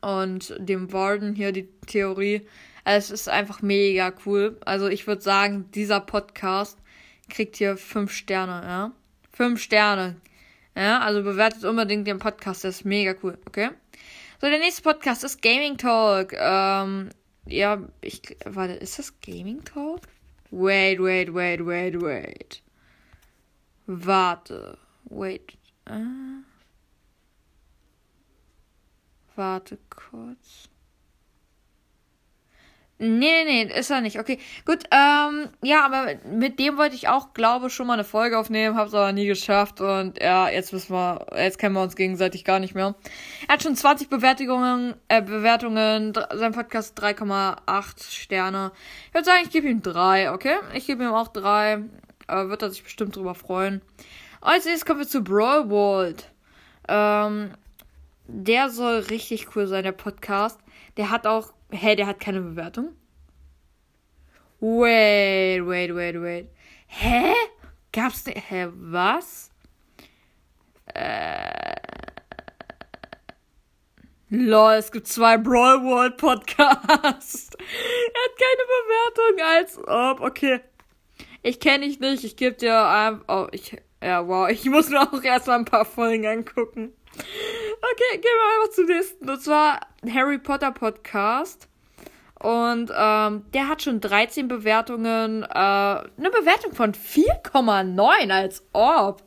und 0.00 0.54
dem 0.58 0.92
Warden 0.92 1.34
hier 1.34 1.52
die 1.52 1.68
Theorie. 1.86 2.46
Es 2.84 3.10
ist 3.10 3.28
einfach 3.28 3.62
mega 3.62 4.12
cool. 4.24 4.58
Also 4.64 4.88
ich 4.88 5.06
würde 5.06 5.22
sagen, 5.22 5.70
dieser 5.72 6.00
Podcast 6.00 6.78
kriegt 7.28 7.56
hier 7.56 7.76
fünf 7.76 8.12
Sterne, 8.12 8.62
ja. 8.66 8.92
Fünf 9.32 9.60
Sterne. 9.62 10.16
Ja, 10.74 11.00
also 11.00 11.22
bewertet 11.22 11.64
unbedingt 11.64 12.06
den 12.06 12.18
Podcast, 12.18 12.62
der 12.64 12.70
ist 12.70 12.84
mega 12.84 13.14
cool, 13.22 13.36
okay? 13.46 13.70
So, 14.40 14.48
der 14.48 14.58
nächste 14.58 14.82
Podcast 14.82 15.24
ist 15.24 15.42
Gaming 15.42 15.76
Talk. 15.76 16.32
Ähm, 16.32 17.10
ja, 17.46 17.82
ich, 18.00 18.22
warte, 18.44 18.74
ist 18.74 18.98
das 18.98 19.20
Gaming 19.20 19.64
Talk? 19.64 20.02
Wait, 20.50 21.00
wait, 21.00 21.34
wait, 21.34 21.66
wait, 21.66 22.00
wait. 22.00 22.62
Warte, 23.86 24.78
wait. 25.04 25.58
Äh. 25.86 26.47
Warte 29.38 29.78
kurz. 29.88 30.68
Nee, 32.98 33.44
nee, 33.44 33.64
nee, 33.64 33.78
ist 33.78 33.88
er 33.90 34.00
nicht. 34.00 34.18
Okay, 34.18 34.40
gut. 34.66 34.82
Ähm, 34.90 35.50
ja, 35.62 35.84
aber 35.84 36.16
mit 36.28 36.58
dem 36.58 36.76
wollte 36.76 36.96
ich 36.96 37.06
auch, 37.06 37.34
glaube 37.34 37.70
schon 37.70 37.86
mal 37.86 37.92
eine 37.92 38.02
Folge 38.02 38.36
aufnehmen, 38.36 38.76
hab's 38.76 38.94
aber 38.94 39.12
nie 39.12 39.28
geschafft 39.28 39.80
und 39.80 40.20
ja, 40.20 40.48
jetzt 40.48 40.72
wissen 40.72 40.92
wir, 40.92 41.24
jetzt 41.36 41.60
kennen 41.60 41.76
wir 41.76 41.82
uns 41.82 41.94
gegenseitig 41.94 42.44
gar 42.44 42.58
nicht 42.58 42.74
mehr. 42.74 42.96
Er 43.46 43.54
hat 43.54 43.62
schon 43.62 43.76
20 43.76 44.08
Bewertungen, 44.08 44.96
äh, 45.06 45.22
Bewertungen, 45.22 46.14
sein 46.34 46.50
Podcast 46.50 47.00
3,8 47.00 48.10
Sterne. 48.10 48.72
Ich 49.06 49.14
würde 49.14 49.24
sagen, 49.24 49.42
ich 49.44 49.50
gebe 49.50 49.68
ihm 49.68 49.82
drei, 49.82 50.32
okay? 50.32 50.56
Ich 50.74 50.88
gebe 50.88 51.04
ihm 51.04 51.14
auch 51.14 51.28
drei. 51.28 51.84
Äh, 52.26 52.48
wird 52.48 52.62
er 52.62 52.70
sich 52.70 52.82
bestimmt 52.82 53.14
drüber 53.14 53.36
freuen. 53.36 53.82
Als 54.40 54.64
nächstes 54.64 54.84
kommen 54.84 54.98
wir 54.98 55.06
zu 55.06 55.22
Brawl 55.22 55.70
World. 55.70 56.28
Ähm, 56.88 57.52
der 58.28 58.70
soll 58.70 59.00
richtig 59.00 59.56
cool 59.56 59.66
sein, 59.66 59.82
der 59.82 59.92
Podcast. 59.92 60.60
Der 60.96 61.10
hat 61.10 61.26
auch 61.26 61.52
Hä, 61.70 61.96
der 61.96 62.06
hat 62.06 62.18
keine 62.18 62.40
Bewertung? 62.40 62.94
Wait, 64.60 65.60
wait, 65.66 65.94
wait, 65.94 66.20
wait. 66.20 66.48
Hä? 66.86 67.34
Gab's 67.92 68.26
ne? 68.26 68.32
Hä, 68.34 68.68
was? 68.72 69.50
Äh. 70.94 71.76
Lol, 74.30 74.74
es 74.74 74.90
gibt 74.90 75.06
zwei 75.06 75.36
Brawl 75.36 75.84
World 75.84 76.16
Podcasts. 76.16 77.50
er 77.58 78.22
hat 78.24 78.34
keine 78.38 78.64
Bewertung, 78.74 79.40
als 79.44 79.78
ob. 79.78 80.20
Okay. 80.20 80.60
Ich 81.42 81.60
kenne 81.60 81.86
dich 81.86 82.00
nicht, 82.00 82.24
ich 82.24 82.36
gebe 82.36 82.56
dir 82.56 82.86
einfach. 82.86 83.24
Oh, 83.28 83.48
ich. 83.52 83.76
Ja, 84.02 84.26
wow, 84.26 84.48
ich 84.48 84.64
muss 84.66 84.88
mir 84.90 85.02
auch 85.02 85.22
erstmal 85.22 85.58
ein 85.58 85.64
paar 85.64 85.84
Folgen 85.84 86.26
angucken. 86.26 86.94
Okay, 87.80 88.18
gehen 88.18 88.22
wir 88.22 88.62
einfach 88.62 88.74
zum 88.74 88.86
nächsten. 88.86 89.30
Und 89.30 89.42
zwar 89.42 89.80
Harry 90.12 90.38
Potter 90.38 90.72
Podcast. 90.72 91.68
Und 92.40 92.92
ähm, 92.96 93.44
der 93.52 93.68
hat 93.68 93.82
schon 93.82 94.00
13 94.00 94.48
Bewertungen. 94.48 95.42
Äh, 95.42 95.48
eine 95.48 96.30
Bewertung 96.30 96.72
von 96.74 96.92
4,9 96.92 98.30
als 98.30 98.64
ob. 98.72 99.22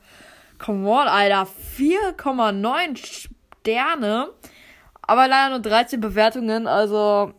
Come 0.58 0.88
on, 0.90 1.08
Alter. 1.08 1.48
4,9 1.78 3.30
Sterne. 3.62 4.30
Aber 5.02 5.28
leider 5.28 5.50
nur 5.52 5.60
13 5.60 6.00
Bewertungen. 6.00 6.68
Also, 6.68 7.34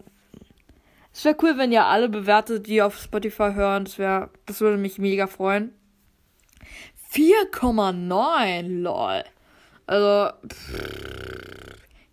es 1.12 1.24
wäre 1.24 1.36
cool, 1.42 1.56
wenn 1.58 1.72
ihr 1.72 1.84
alle 1.84 2.08
bewertet, 2.08 2.66
die 2.66 2.82
auf 2.82 2.98
Spotify 2.98 3.52
hören. 3.54 3.84
Das 3.84 3.98
wäre, 3.98 4.30
das 4.46 4.60
würde 4.60 4.76
mich 4.76 4.98
mega 4.98 5.26
freuen. 5.26 5.74
4,9, 7.12 8.82
lol. 8.82 9.24
Also, 9.86 10.32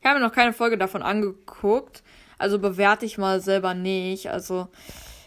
ich 0.02 0.06
habe 0.06 0.20
noch 0.20 0.32
keine 0.32 0.54
Folge 0.54 0.78
davon 0.78 1.02
angeguckt. 1.02 2.04
Also 2.38 2.58
bewerte 2.60 3.06
ich 3.06 3.18
mal 3.18 3.42
selber 3.42 3.74
nicht. 3.74 4.32
Also, 4.32 4.70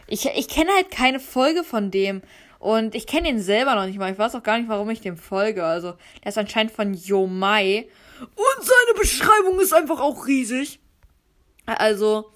ich, 0.06 0.26
ich 0.26 0.48
kenne 0.48 0.70
halt 0.74 0.90
keine 0.90 1.20
Folge 1.20 1.62
von 1.62 1.90
dem. 1.90 2.22
Und 2.58 2.94
ich 2.94 3.06
kenne 3.06 3.28
ihn 3.28 3.40
selber 3.40 3.74
noch 3.74 3.86
nicht 3.86 3.98
mal. 3.98 4.12
Ich 4.12 4.18
weiß 4.18 4.34
auch 4.34 4.42
gar 4.42 4.58
nicht, 4.58 4.68
warum 4.68 4.88
ich 4.90 5.00
dem 5.00 5.16
folge. 5.16 5.64
Also, 5.64 5.94
der 6.22 6.28
ist 6.28 6.38
anscheinend 6.38 6.72
von 6.72 6.94
Yo 6.94 7.26
Mai. 7.26 7.88
Und 8.20 8.64
seine 8.64 8.98
Beschreibung 8.98 9.60
ist 9.60 9.74
einfach 9.74 10.00
auch 10.00 10.26
riesig. 10.26 10.80
Also, 11.66 12.30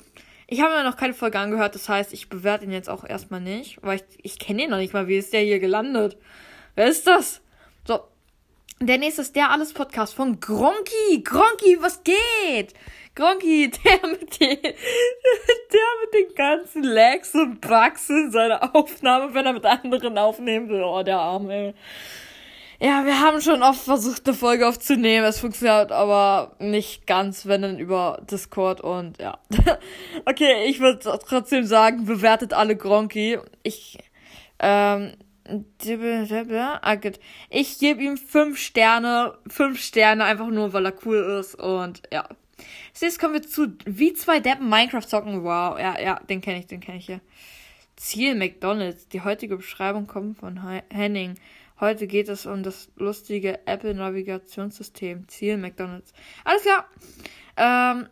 ich 0.46 0.60
habe 0.60 0.75
mir 0.75 0.84
noch 0.84 0.96
keine 0.96 1.14
Folge 1.14 1.38
angehört. 1.38 1.75
Das 1.75 1.88
heißt, 1.88 2.12
ich 2.12 2.28
bewerte 2.28 2.64
ihn 2.64 2.72
jetzt 2.72 2.90
auch 2.90 3.04
erstmal 3.04 3.40
nicht. 3.40 3.78
Weil 3.82 3.98
ich, 3.98 4.25
ich 4.25 4.38
kenne 4.38 4.64
ihn 4.64 4.70
noch 4.70 4.78
nicht 4.78 4.92
mal. 4.92 5.08
Wie 5.08 5.16
ist 5.16 5.32
der 5.32 5.42
hier 5.42 5.58
gelandet? 5.58 6.16
Wer 6.75 6.88
ist 6.88 7.06
das? 7.06 7.40
So. 7.86 8.00
Der 8.80 8.99
nächste 8.99 9.23
ist 9.23 9.35
der 9.35 9.50
Alles 9.50 9.73
Podcast 9.73 10.12
von 10.12 10.38
Gronky. 10.38 11.23
Gronky, 11.25 11.78
was 11.80 12.02
geht? 12.04 12.75
Gronky, 13.14 13.71
der 13.71 14.06
mit 14.11 14.38
den, 14.38 14.61
der 14.61 14.75
mit 16.02 16.12
den 16.12 16.35
ganzen 16.35 16.83
Lags 16.83 17.35
und 17.35 17.62
Bugs 17.62 18.11
in 18.11 18.30
seiner 18.30 18.76
Aufnahme, 18.76 19.33
wenn 19.33 19.47
er 19.47 19.54
mit 19.54 19.64
anderen 19.64 20.18
aufnehmen 20.18 20.68
will. 20.68 20.83
Oh, 20.83 21.02
der 21.02 21.16
Arme. 21.18 21.73
Ja, 22.78 23.06
wir 23.06 23.18
haben 23.18 23.40
schon 23.40 23.62
oft 23.62 23.80
versucht, 23.80 24.28
eine 24.28 24.37
Folge 24.37 24.68
aufzunehmen. 24.68 25.25
Es 25.25 25.40
funktioniert 25.40 25.90
aber 25.90 26.54
nicht 26.59 27.06
ganz, 27.06 27.47
wenn 27.47 27.62
dann 27.62 27.78
über 27.78 28.21
Discord 28.30 28.83
und 28.83 29.18
ja. 29.18 29.38
okay, 30.26 30.66
ich 30.66 30.80
würde 30.80 30.99
trotzdem 31.26 31.64
sagen, 31.64 32.04
bewertet 32.04 32.52
alle 32.52 32.76
Gronky. 32.76 33.38
Ich, 33.62 33.97
ähm, 34.59 35.14
ich 37.50 37.78
gebe 37.78 38.02
ihm 38.02 38.16
fünf 38.16 38.58
Sterne, 38.58 39.38
fünf 39.46 39.80
Sterne, 39.80 40.24
einfach 40.24 40.48
nur, 40.48 40.72
weil 40.72 40.86
er 40.86 40.94
cool 41.04 41.38
ist 41.40 41.54
und 41.54 42.02
ja. 42.12 42.28
Jetzt 42.98 43.20
kommen 43.20 43.34
wir 43.34 43.42
zu 43.42 43.76
wie 43.84 44.14
zwei 44.14 44.40
Deppen 44.40 44.68
Minecraft 44.68 45.02
zocken. 45.02 45.44
Wow, 45.44 45.78
ja, 45.78 46.00
ja, 46.00 46.18
den 46.20 46.40
kenne 46.40 46.60
ich, 46.60 46.66
den 46.66 46.80
kenne 46.80 46.98
ich 46.98 47.06
hier. 47.06 47.20
Ziel 47.96 48.34
McDonald's. 48.34 49.08
Die 49.08 49.22
heutige 49.22 49.56
Beschreibung 49.56 50.06
kommt 50.06 50.38
von 50.38 50.58
Henning. 50.90 51.34
Heute 51.80 52.06
geht 52.06 52.28
es 52.28 52.46
um 52.46 52.62
das 52.62 52.88
lustige 52.96 53.66
Apple 53.66 53.94
Navigationssystem. 53.94 55.28
Ziel 55.28 55.58
McDonald's. 55.58 56.14
Alles 56.44 56.62
klar. 56.62 56.86
Ähm, 57.58 58.08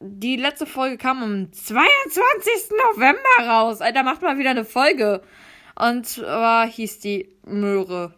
die 0.00 0.36
letzte 0.36 0.66
Folge 0.66 0.98
kam 0.98 1.22
am 1.22 1.52
22. 1.52 2.70
November 2.70 3.48
raus. 3.48 3.80
Alter, 3.80 4.02
macht 4.02 4.22
mal 4.22 4.38
wieder 4.38 4.50
eine 4.50 4.64
Folge. 4.64 5.22
Und 5.76 6.06
zwar 6.06 6.66
hieß 6.66 7.00
die 7.00 7.28
Möhre. 7.44 8.14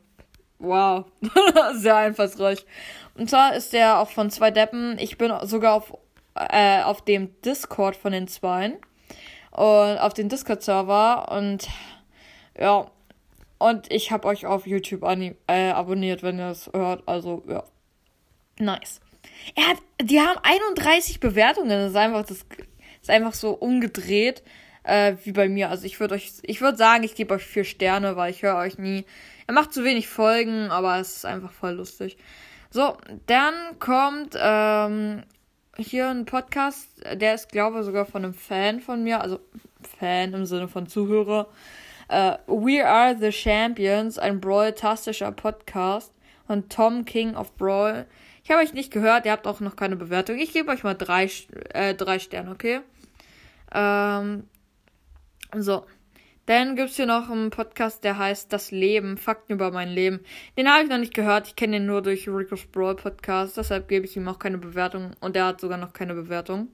Wow. 0.58 1.06
Sehr 1.74 1.96
einfallsreich. 1.96 2.66
Und 3.14 3.30
zwar 3.30 3.54
ist 3.54 3.72
der 3.72 3.98
auch 3.98 4.10
von 4.10 4.30
zwei 4.30 4.50
Deppen. 4.50 4.98
Ich 4.98 5.18
bin 5.18 5.32
sogar 5.42 5.74
auf, 5.74 5.96
äh, 6.34 6.82
auf 6.82 7.02
dem 7.04 7.40
Discord 7.42 7.96
von 7.96 8.12
den 8.12 8.28
Zweien. 8.28 8.74
Und 9.50 9.98
auf 9.98 10.12
dem 10.12 10.28
Discord-Server. 10.28 11.32
Und 11.32 11.68
ja, 12.58 12.90
und 13.58 13.90
ich 13.90 14.10
habe 14.10 14.28
euch 14.28 14.44
auf 14.44 14.66
YouTube 14.66 15.02
äh, 15.02 15.70
abonniert, 15.70 16.22
wenn 16.22 16.38
ihr 16.38 16.50
es 16.50 16.70
hört. 16.72 17.02
Also, 17.06 17.42
ja. 17.48 17.64
Nice. 18.58 19.00
Er 19.54 19.68
hat, 19.68 19.78
die 20.02 20.20
haben 20.20 20.38
31 20.42 21.20
Bewertungen. 21.20 21.70
Das 21.70 21.90
ist 21.90 21.96
einfach, 21.96 22.24
das 22.26 22.44
ist 23.00 23.10
einfach 23.10 23.34
so 23.34 23.52
umgedreht 23.52 24.42
äh, 24.86 25.16
wie 25.24 25.32
bei 25.32 25.48
mir. 25.48 25.70
Also 25.70 25.84
ich 25.84 26.00
würde 26.00 26.14
euch, 26.14 26.32
ich 26.42 26.60
würde 26.60 26.78
sagen, 26.78 27.02
ich 27.02 27.14
gebe 27.14 27.34
euch 27.34 27.44
vier 27.44 27.64
Sterne, 27.64 28.16
weil 28.16 28.30
ich 28.30 28.42
höre 28.42 28.56
euch 28.56 28.78
nie. 28.78 29.04
Er 29.46 29.54
macht 29.54 29.72
zu 29.72 29.84
wenig 29.84 30.08
Folgen, 30.08 30.70
aber 30.70 30.98
es 30.98 31.16
ist 31.16 31.26
einfach 31.26 31.52
voll 31.52 31.72
lustig. 31.72 32.16
So, 32.70 32.96
dann 33.26 33.54
kommt 33.78 34.36
ähm, 34.38 35.22
hier 35.76 36.08
ein 36.08 36.24
Podcast, 36.24 36.88
der 37.14 37.34
ist, 37.34 37.50
glaube 37.50 37.80
ich, 37.80 37.84
sogar 37.84 38.06
von 38.06 38.24
einem 38.24 38.34
Fan 38.34 38.80
von 38.80 39.02
mir, 39.02 39.20
also 39.20 39.40
Fan 39.98 40.32
im 40.32 40.46
Sinne 40.46 40.68
von 40.68 40.86
Zuhörer. 40.86 41.48
Uh, 42.08 42.36
We 42.46 42.86
Are 42.86 43.16
the 43.18 43.32
Champions, 43.32 44.16
ein 44.18 44.40
Brawl-tastischer 44.40 45.32
Podcast 45.32 46.12
von 46.46 46.68
Tom 46.68 47.04
King 47.04 47.34
of 47.34 47.52
Brawl. 47.56 48.06
Ich 48.44 48.52
habe 48.52 48.62
euch 48.62 48.72
nicht 48.72 48.92
gehört, 48.92 49.26
ihr 49.26 49.32
habt 49.32 49.48
auch 49.48 49.58
noch 49.58 49.74
keine 49.74 49.96
Bewertung. 49.96 50.38
Ich 50.38 50.52
gebe 50.52 50.70
euch 50.70 50.84
mal 50.84 50.94
drei, 50.94 51.28
äh, 51.74 51.96
drei 51.96 52.20
Sterne, 52.20 52.52
okay? 52.52 52.80
Ähm, 53.74 54.44
so. 55.54 55.86
Dann 56.46 56.76
gibt 56.76 56.90
es 56.90 56.96
hier 56.96 57.06
noch 57.06 57.28
einen 57.28 57.50
Podcast, 57.50 58.04
der 58.04 58.18
heißt 58.18 58.52
Das 58.52 58.70
Leben, 58.70 59.18
Fakten 59.18 59.54
über 59.54 59.72
mein 59.72 59.88
Leben. 59.88 60.20
Den 60.56 60.70
habe 60.70 60.84
ich 60.84 60.88
noch 60.88 60.98
nicht 60.98 61.12
gehört. 61.12 61.48
Ich 61.48 61.56
kenne 61.56 61.78
den 61.78 61.86
nur 61.86 62.02
durch 62.02 62.28
Rico's 62.28 62.66
Brawl 62.66 62.94
Podcast. 62.94 63.56
Deshalb 63.56 63.88
gebe 63.88 64.06
ich 64.06 64.16
ihm 64.16 64.28
auch 64.28 64.38
keine 64.38 64.58
Bewertung. 64.58 65.10
Und 65.20 65.34
der 65.34 65.46
hat 65.46 65.60
sogar 65.60 65.76
noch 65.76 65.92
keine 65.92 66.14
Bewertung. 66.14 66.68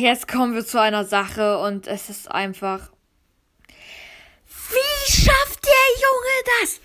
Jetzt 0.00 0.26
kommen 0.26 0.54
wir 0.54 0.66
zu 0.66 0.80
einer 0.80 1.04
Sache 1.04 1.58
und 1.58 1.86
es 1.86 2.10
ist 2.10 2.30
einfach. 2.30 2.90
Wie 4.46 5.12
schafft 5.12 5.64
der 5.64 5.72
Junge 6.02 6.44
das? 6.60 6.80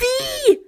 Wie? 0.00 0.58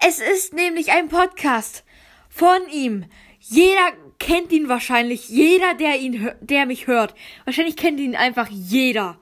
Es 0.00 0.18
ist 0.18 0.54
nämlich 0.54 0.92
ein 0.92 1.08
Podcast 1.08 1.84
von 2.28 2.68
ihm. 2.70 3.04
Jeder 3.38 3.92
kennt 4.18 4.52
ihn 4.52 4.68
wahrscheinlich. 4.68 5.28
Jeder, 5.28 5.74
der 5.74 5.98
ihn, 5.98 6.30
der 6.40 6.66
mich 6.66 6.86
hört. 6.86 7.14
Wahrscheinlich 7.44 7.76
kennt 7.76 8.00
ihn 8.00 8.16
einfach 8.16 8.48
jeder. 8.48 9.18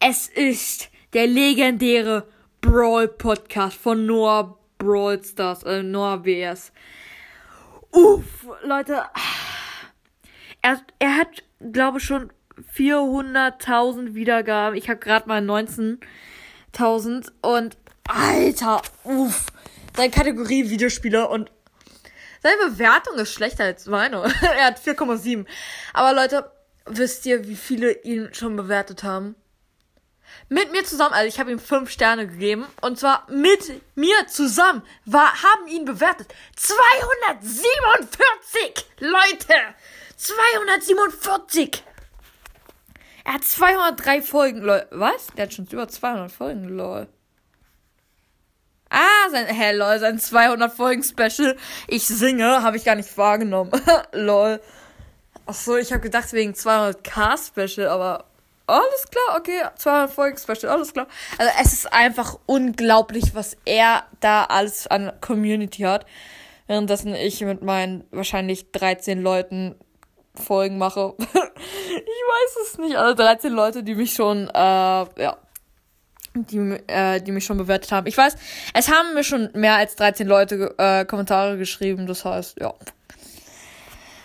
Es 0.00 0.28
ist 0.28 0.90
der 1.12 1.26
legendäre 1.26 2.28
Brawl 2.60 3.08
Podcast 3.08 3.76
von 3.76 4.06
Noah 4.06 4.58
Brawl 4.78 5.22
Stars, 5.22 5.62
äh, 5.62 5.82
Noah 5.82 6.24
WS. 6.24 6.72
Uff, 7.90 8.46
Leute. 8.64 9.02
Er, 10.62 10.80
er 10.98 11.16
hat, 11.16 11.42
glaube 11.72 11.98
ich, 11.98 12.04
schon 12.04 12.32
400.000 12.76 14.14
Wiedergaben. 14.14 14.76
Ich 14.76 14.88
habe 14.88 15.00
gerade 15.00 15.28
mal 15.28 15.42
19.000 15.42 17.30
und 17.42 17.76
Alter, 18.08 18.82
uff. 19.04 19.46
Seine 19.96 20.10
Kategorie 20.10 20.70
Videospieler 20.70 21.30
und 21.30 21.50
seine 22.42 22.70
Bewertung 22.70 23.18
ist 23.18 23.32
schlechter 23.32 23.64
als 23.64 23.86
meine. 23.86 24.16
er 24.42 24.66
hat 24.66 24.80
4,7. 24.80 25.46
Aber 25.92 26.12
Leute, 26.12 26.50
wisst 26.86 27.24
ihr, 27.26 27.46
wie 27.46 27.56
viele 27.56 27.92
ihn 28.02 28.34
schon 28.34 28.56
bewertet 28.56 29.04
haben? 29.04 29.36
Mit 30.48 30.72
mir 30.72 30.82
zusammen, 30.84 31.12
also 31.14 31.28
ich 31.28 31.38
habe 31.38 31.52
ihm 31.52 31.58
5 31.58 31.90
Sterne 31.90 32.26
gegeben. 32.26 32.66
Und 32.80 32.98
zwar 32.98 33.26
mit 33.30 33.82
mir 33.94 34.26
zusammen 34.26 34.82
war, 35.04 35.42
haben 35.42 35.66
ihn 35.68 35.84
bewertet 35.84 36.34
247 36.56 38.86
Leute! 38.98 39.54
247! 40.16 41.84
Er 43.24 43.34
hat 43.34 43.44
203 43.44 44.22
Folgen, 44.22 44.62
lol. 44.62 44.84
Was? 44.90 45.28
Der 45.36 45.44
hat 45.44 45.54
schon 45.54 45.66
über 45.66 45.86
200 45.86 46.32
Folgen, 46.32 46.64
lol. 46.64 47.06
Ah, 48.92 49.30
sein, 49.30 49.46
hä, 49.46 49.72
lol, 49.72 49.98
sein 49.98 50.18
200 50.18 50.70
Folgen 50.70 51.02
Special. 51.02 51.56
Ich 51.88 52.06
singe, 52.06 52.62
habe 52.62 52.76
ich 52.76 52.84
gar 52.84 52.94
nicht 52.94 53.16
wahrgenommen. 53.16 53.72
lol. 54.12 54.60
Ach 55.46 55.54
so, 55.54 55.76
ich 55.78 55.92
habe 55.92 56.02
gedacht 56.02 56.30
wegen 56.34 56.52
200k 56.52 57.38
Special, 57.38 57.88
aber 57.88 58.26
alles 58.66 59.06
klar, 59.10 59.38
okay, 59.38 59.62
200 59.76 60.10
Folgen 60.10 60.36
Special, 60.36 60.70
alles 60.70 60.92
klar. 60.92 61.06
Also 61.38 61.52
es 61.62 61.72
ist 61.72 61.92
einfach 61.92 62.38
unglaublich, 62.44 63.34
was 63.34 63.56
er 63.64 64.04
da 64.20 64.44
alles 64.44 64.86
an 64.86 65.10
Community 65.22 65.82
hat. 65.82 66.04
Währenddessen 66.66 67.14
ich 67.14 67.40
mit 67.40 67.62
meinen 67.62 68.04
wahrscheinlich 68.10 68.72
13 68.72 69.22
Leuten 69.22 69.74
Folgen 70.34 70.76
mache. 70.76 71.14
ich 71.18 71.26
weiß 71.26 72.56
es 72.66 72.78
nicht. 72.78 72.96
Also 72.96 73.14
13 73.14 73.52
Leute, 73.52 73.82
die 73.82 73.94
mich 73.94 74.14
schon, 74.14 74.48
äh, 74.48 74.52
ja, 74.52 75.36
die, 76.34 76.58
äh, 76.86 77.20
die 77.20 77.32
mich 77.32 77.44
schon 77.44 77.58
bewertet 77.58 77.92
haben. 77.92 78.06
Ich 78.06 78.16
weiß, 78.16 78.36
es 78.74 78.90
haben 78.90 79.14
mir 79.14 79.24
schon 79.24 79.50
mehr 79.54 79.76
als 79.76 79.96
13 79.96 80.26
Leute 80.26 80.74
äh, 80.78 81.04
Kommentare 81.04 81.58
geschrieben. 81.58 82.06
Das 82.06 82.24
heißt, 82.24 82.60
ja. 82.60 82.74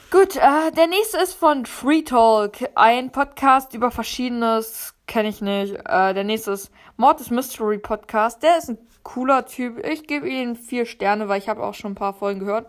Gut, 0.09 0.37
äh, 0.37 0.71
der 0.71 0.87
nächste 0.87 1.17
ist 1.17 1.33
von 1.33 1.65
Free 1.65 2.01
Talk, 2.01 2.57
ein 2.75 3.11
Podcast 3.11 3.73
über 3.73 3.91
verschiedenes, 3.91 4.93
kenne 5.05 5.27
ich 5.27 5.41
nicht. 5.41 5.75
Äh, 5.75 6.13
der 6.13 6.23
nächste 6.23 6.51
ist 6.51 6.71
Mortis 6.95 7.29
Mystery 7.29 7.77
Podcast. 7.77 8.41
Der 8.41 8.57
ist 8.57 8.69
ein 8.69 8.77
cooler 9.03 9.45
Typ. 9.45 9.85
Ich 9.85 10.07
gebe 10.07 10.29
ihm 10.29 10.55
vier 10.55 10.85
Sterne, 10.85 11.27
weil 11.27 11.39
ich 11.39 11.49
habe 11.49 11.63
auch 11.63 11.73
schon 11.73 11.91
ein 11.91 11.95
paar 11.95 12.13
Folgen 12.13 12.39
gehört. 12.39 12.67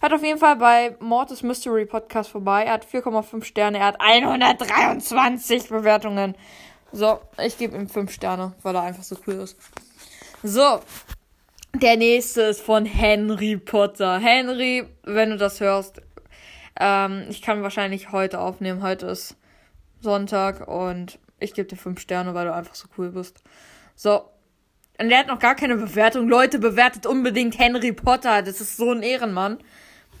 Hört 0.00 0.12
auf 0.12 0.22
jeden 0.22 0.38
Fall 0.38 0.56
bei 0.56 0.96
Mortis 1.00 1.42
Mystery 1.42 1.84
Podcast 1.84 2.30
vorbei. 2.30 2.64
Er 2.64 2.74
hat 2.74 2.86
4,5 2.86 3.42
Sterne. 3.42 3.78
Er 3.78 3.86
hat 3.86 4.00
123 4.00 5.68
Bewertungen. 5.68 6.36
So, 6.92 7.20
ich 7.44 7.58
gebe 7.58 7.76
ihm 7.76 7.88
5 7.88 8.10
Sterne, 8.10 8.54
weil 8.62 8.74
er 8.74 8.82
einfach 8.82 9.02
so 9.02 9.16
cool 9.26 9.34
ist. 9.34 9.56
So, 10.42 10.80
der 11.74 11.96
nächste 11.96 12.42
ist 12.42 12.62
von 12.62 12.86
Henry 12.86 13.56
Potter. 13.56 14.18
Henry, 14.18 14.86
wenn 15.02 15.30
du 15.30 15.36
das 15.36 15.60
hörst, 15.60 16.00
ähm, 16.80 17.26
ich 17.28 17.42
kann 17.42 17.62
wahrscheinlich 17.62 18.12
heute 18.12 18.40
aufnehmen. 18.40 18.82
Heute 18.82 19.06
ist 19.06 19.36
Sonntag 20.00 20.66
und 20.66 21.18
ich 21.40 21.54
gebe 21.54 21.68
dir 21.68 21.76
5 21.76 22.00
Sterne, 22.00 22.34
weil 22.34 22.46
du 22.46 22.54
einfach 22.54 22.74
so 22.74 22.88
cool 22.96 23.10
bist. 23.10 23.42
So. 23.94 24.22
Und 25.00 25.10
der 25.10 25.18
hat 25.18 25.28
noch 25.28 25.38
gar 25.38 25.54
keine 25.54 25.76
Bewertung. 25.76 26.28
Leute, 26.28 26.58
bewertet 26.58 27.06
unbedingt 27.06 27.58
Henry 27.58 27.92
Potter. 27.92 28.42
Das 28.42 28.60
ist 28.60 28.76
so 28.76 28.90
ein 28.90 29.02
Ehrenmann. 29.02 29.58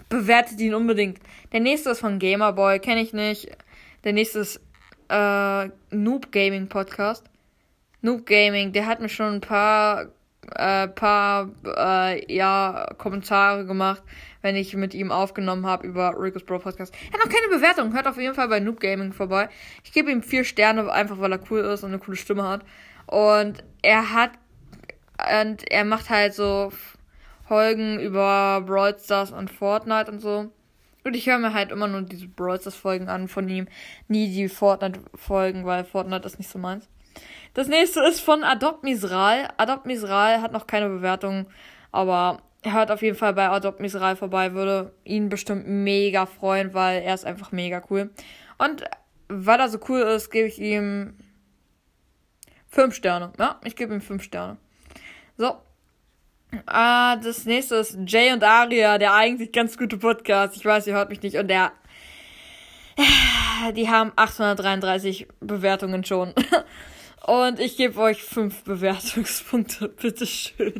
Bewertet 0.08 0.60
ihn 0.60 0.74
unbedingt. 0.74 1.18
Der 1.52 1.60
nächste 1.60 1.90
ist 1.90 2.00
von 2.00 2.18
Gamerboy, 2.18 2.78
kenne 2.78 3.00
ich 3.00 3.12
nicht. 3.12 3.50
Der 4.04 4.12
nächste 4.12 4.40
ist 4.40 4.60
äh, 5.08 5.70
Noob 5.90 6.32
Gaming 6.32 6.68
Podcast. 6.68 7.24
Noob 8.00 8.26
Gaming, 8.26 8.72
der 8.72 8.86
hat 8.86 9.00
mir 9.00 9.08
schon 9.08 9.34
ein 9.34 9.40
paar, 9.40 10.06
äh, 10.54 10.88
paar, 10.88 11.50
äh, 11.64 12.32
ja, 12.32 12.86
Kommentare 12.96 13.66
gemacht, 13.66 14.02
wenn 14.42 14.54
ich 14.54 14.74
mit 14.74 14.94
ihm 14.94 15.10
aufgenommen 15.10 15.66
habe 15.66 15.86
über 15.86 16.14
Rico's 16.18 16.44
Bro 16.44 16.60
Podcast. 16.60 16.94
Er 17.08 17.18
hat 17.18 17.26
noch 17.26 17.32
keine 17.32 17.48
Bewertung, 17.48 17.92
hört 17.92 18.06
auf 18.06 18.18
jeden 18.18 18.34
Fall 18.34 18.48
bei 18.48 18.60
Noob 18.60 18.80
Gaming 18.80 19.12
vorbei. 19.12 19.48
Ich 19.82 19.92
gebe 19.92 20.10
ihm 20.10 20.22
vier 20.22 20.44
Sterne, 20.44 20.90
einfach 20.92 21.18
weil 21.18 21.32
er 21.32 21.40
cool 21.50 21.60
ist 21.60 21.82
und 21.82 21.90
eine 21.90 21.98
coole 21.98 22.16
Stimme 22.16 22.48
hat. 22.48 22.62
Und 23.06 23.64
er 23.82 24.12
hat, 24.12 24.32
und 25.42 25.68
er 25.70 25.84
macht 25.84 26.10
halt 26.10 26.34
so 26.34 26.70
Folgen 27.48 27.98
über 27.98 28.60
Brawl 28.60 28.98
Stars 28.98 29.32
und 29.32 29.50
Fortnite 29.50 30.12
und 30.12 30.20
so. 30.20 30.52
Und 31.08 31.14
ich 31.14 31.26
höre 31.26 31.38
mir 31.38 31.54
halt 31.54 31.72
immer 31.72 31.88
nur 31.88 32.02
diese 32.02 32.28
Brawl 32.28 32.60
Stars 32.60 32.74
Folgen 32.74 33.08
an 33.08 33.28
von 33.28 33.48
ihm. 33.48 33.66
Nie 34.08 34.30
die 34.30 34.46
Fortnite 34.46 35.00
Folgen, 35.14 35.64
weil 35.64 35.84
Fortnite 35.84 36.26
ist 36.26 36.36
nicht 36.36 36.50
so 36.50 36.58
meins. 36.58 36.86
Das 37.54 37.66
nächste 37.66 38.00
ist 38.06 38.20
von 38.20 38.44
Adopt 38.44 38.84
Misral. 38.84 39.48
Adopt 39.56 39.86
Misral 39.86 40.42
hat 40.42 40.52
noch 40.52 40.66
keine 40.66 40.90
Bewertung, 40.90 41.46
aber 41.92 42.42
er 42.60 42.74
hört 42.74 42.90
auf 42.90 43.00
jeden 43.00 43.16
Fall 43.16 43.32
bei 43.32 43.48
Adopt 43.48 43.80
Misral 43.80 44.16
vorbei. 44.16 44.52
Würde 44.52 44.92
ihn 45.04 45.30
bestimmt 45.30 45.66
mega 45.66 46.26
freuen, 46.26 46.74
weil 46.74 47.00
er 47.00 47.14
ist 47.14 47.24
einfach 47.24 47.52
mega 47.52 47.82
cool. 47.88 48.10
Und 48.58 48.84
weil 49.28 49.60
er 49.60 49.70
so 49.70 49.78
cool 49.88 50.00
ist, 50.00 50.28
gebe 50.28 50.48
ich 50.48 50.58
ihm 50.58 51.16
5 52.66 52.94
Sterne. 52.94 53.32
Ja, 53.38 53.58
ich 53.64 53.76
gebe 53.76 53.94
ihm 53.94 54.02
5 54.02 54.22
Sterne. 54.22 54.58
So, 55.38 55.56
Ah, 56.66 57.16
das 57.16 57.44
nächste 57.44 57.76
ist 57.76 57.98
Jay 58.06 58.32
und 58.32 58.42
Aria, 58.42 58.98
der 58.98 59.14
eigentlich 59.14 59.52
ganz 59.52 59.76
gute 59.76 59.98
Podcast. 59.98 60.56
Ich 60.56 60.64
weiß, 60.64 60.86
ihr 60.86 60.94
hört 60.94 61.10
mich 61.10 61.22
nicht. 61.22 61.36
Und 61.36 61.48
der. 61.48 61.72
Die 63.74 63.88
haben 63.88 64.12
833 64.16 65.28
Bewertungen 65.40 66.04
schon. 66.04 66.32
Und 67.26 67.60
ich 67.60 67.76
gebe 67.76 68.00
euch 68.00 68.22
5 68.22 68.64
Bewertungspunkte. 68.64 69.88
Bitteschön. 70.00 70.74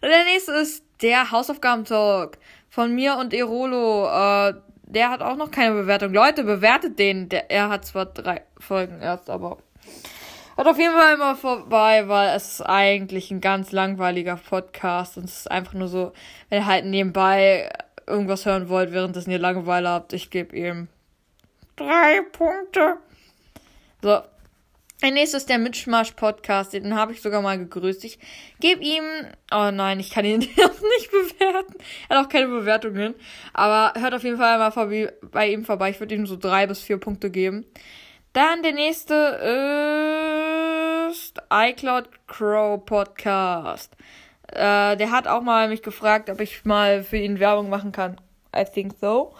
Und 0.00 0.08
der 0.08 0.24
nächste 0.24 0.52
ist 0.52 0.84
der 1.02 1.30
Hausaufgaben-Talk 1.30 2.38
von 2.70 2.94
mir 2.94 3.16
und 3.16 3.34
Erolo. 3.34 4.06
Äh, 4.06 4.54
der 4.84 5.10
hat 5.10 5.20
auch 5.20 5.36
noch 5.36 5.50
keine 5.50 5.74
Bewertung. 5.74 6.14
Leute, 6.14 6.44
bewertet 6.44 6.98
den. 6.98 7.28
Der, 7.28 7.50
er 7.50 7.68
hat 7.68 7.84
zwar 7.84 8.06
drei 8.06 8.42
Folgen 8.58 9.02
erst, 9.02 9.28
aber 9.28 9.58
Hört 10.56 10.68
auf 10.68 10.78
jeden 10.78 10.94
Fall 10.94 11.14
immer 11.14 11.34
vorbei, 11.34 12.06
weil 12.06 12.36
es 12.36 12.54
ist 12.54 12.60
eigentlich 12.62 13.30
ein 13.32 13.40
ganz 13.40 13.72
langweiliger 13.72 14.36
Podcast 14.36 15.16
und 15.16 15.24
es 15.24 15.38
ist 15.38 15.50
einfach 15.50 15.74
nur 15.74 15.88
so, 15.88 16.12
wenn 16.48 16.60
ihr 16.60 16.66
halt 16.66 16.84
nebenbei 16.84 17.70
irgendwas 18.06 18.46
hören 18.46 18.68
wollt, 18.68 18.92
währenddessen 18.92 19.32
ihr 19.32 19.38
Langeweile 19.38 19.88
habt, 19.88 20.12
ich 20.12 20.30
gebe 20.30 20.56
ihm 20.56 20.88
drei 21.76 22.20
Punkte. 22.32 22.98
So. 24.02 24.20
Der 25.02 25.10
nächste 25.10 25.36
ist 25.36 25.50
der 25.50 25.58
Mitschmasch-Podcast, 25.58 26.72
den 26.72 26.94
habe 26.94 27.12
ich 27.12 27.20
sogar 27.20 27.42
mal 27.42 27.58
gegrüßt. 27.58 28.04
Ich 28.04 28.18
gebe 28.60 28.82
ihm, 28.82 29.02
oh 29.52 29.70
nein, 29.70 30.00
ich 30.00 30.10
kann 30.10 30.24
ihn 30.24 30.38
nicht 30.38 31.10
bewerten. 31.10 31.74
Er 32.08 32.16
hat 32.16 32.24
auch 32.24 32.28
keine 32.30 32.46
Bewertungen. 32.46 33.14
Aber 33.52 34.00
hört 34.00 34.14
auf 34.14 34.22
jeden 34.22 34.38
Fall 34.38 34.56
mal 34.58 34.70
vorbei, 34.70 35.12
bei 35.20 35.48
ihm 35.50 35.64
vorbei. 35.64 35.90
Ich 35.90 36.00
würde 36.00 36.14
ihm 36.14 36.26
so 36.26 36.36
drei 36.36 36.66
bis 36.66 36.80
vier 36.80 36.96
Punkte 36.96 37.30
geben. 37.30 37.66
Dann 38.34 38.64
der 38.64 38.72
nächste 38.72 39.14
ist 41.08 41.40
iCloud 41.52 42.08
Crow 42.26 42.84
Podcast. 42.84 43.92
Äh, 44.48 44.96
der 44.96 45.12
hat 45.12 45.28
auch 45.28 45.40
mal 45.40 45.68
mich 45.68 45.82
gefragt, 45.82 46.28
ob 46.28 46.40
ich 46.40 46.64
mal 46.64 47.04
für 47.04 47.16
ihn 47.16 47.38
Werbung 47.38 47.70
machen 47.70 47.92
kann. 47.92 48.20
I 48.54 48.64
think 48.64 48.96
so. 49.00 49.36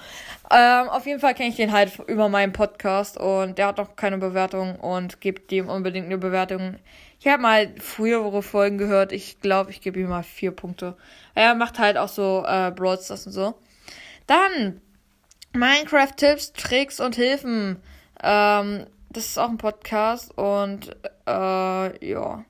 Ähm, 0.48 0.88
auf 0.88 1.06
jeden 1.06 1.18
Fall 1.18 1.34
kenne 1.34 1.48
ich 1.48 1.56
den 1.56 1.72
halt 1.72 1.98
über 2.06 2.28
meinen 2.28 2.52
Podcast 2.52 3.18
und 3.18 3.58
der 3.58 3.66
hat 3.66 3.78
noch 3.78 3.96
keine 3.96 4.18
Bewertung 4.18 4.76
und 4.76 5.20
gibt 5.20 5.50
ihm 5.50 5.68
unbedingt 5.68 6.06
eine 6.06 6.18
Bewertung. 6.18 6.76
Ich 7.18 7.26
habe 7.26 7.42
mal 7.42 7.74
frühere 7.80 8.44
Folgen 8.44 8.78
gehört. 8.78 9.10
Ich 9.10 9.40
glaube, 9.40 9.72
ich 9.72 9.80
gebe 9.80 9.98
ihm 9.98 10.08
mal 10.08 10.22
vier 10.22 10.52
Punkte. 10.52 10.96
Er 11.34 11.56
macht 11.56 11.80
halt 11.80 11.98
auch 11.98 12.08
so 12.08 12.44
äh, 12.46 12.70
Broadstars 12.70 13.26
und 13.26 13.32
so. 13.32 13.54
Dann 14.28 14.80
Minecraft-Tipps, 15.52 16.52
Tricks 16.52 17.00
und 17.00 17.16
Hilfen. 17.16 17.82
Ähm, 18.24 18.86
das 19.10 19.26
ist 19.26 19.38
auch 19.38 19.50
ein 19.50 19.58
Podcast 19.58 20.36
und 20.36 20.96
äh, 21.26 22.08
ja. 22.08 22.44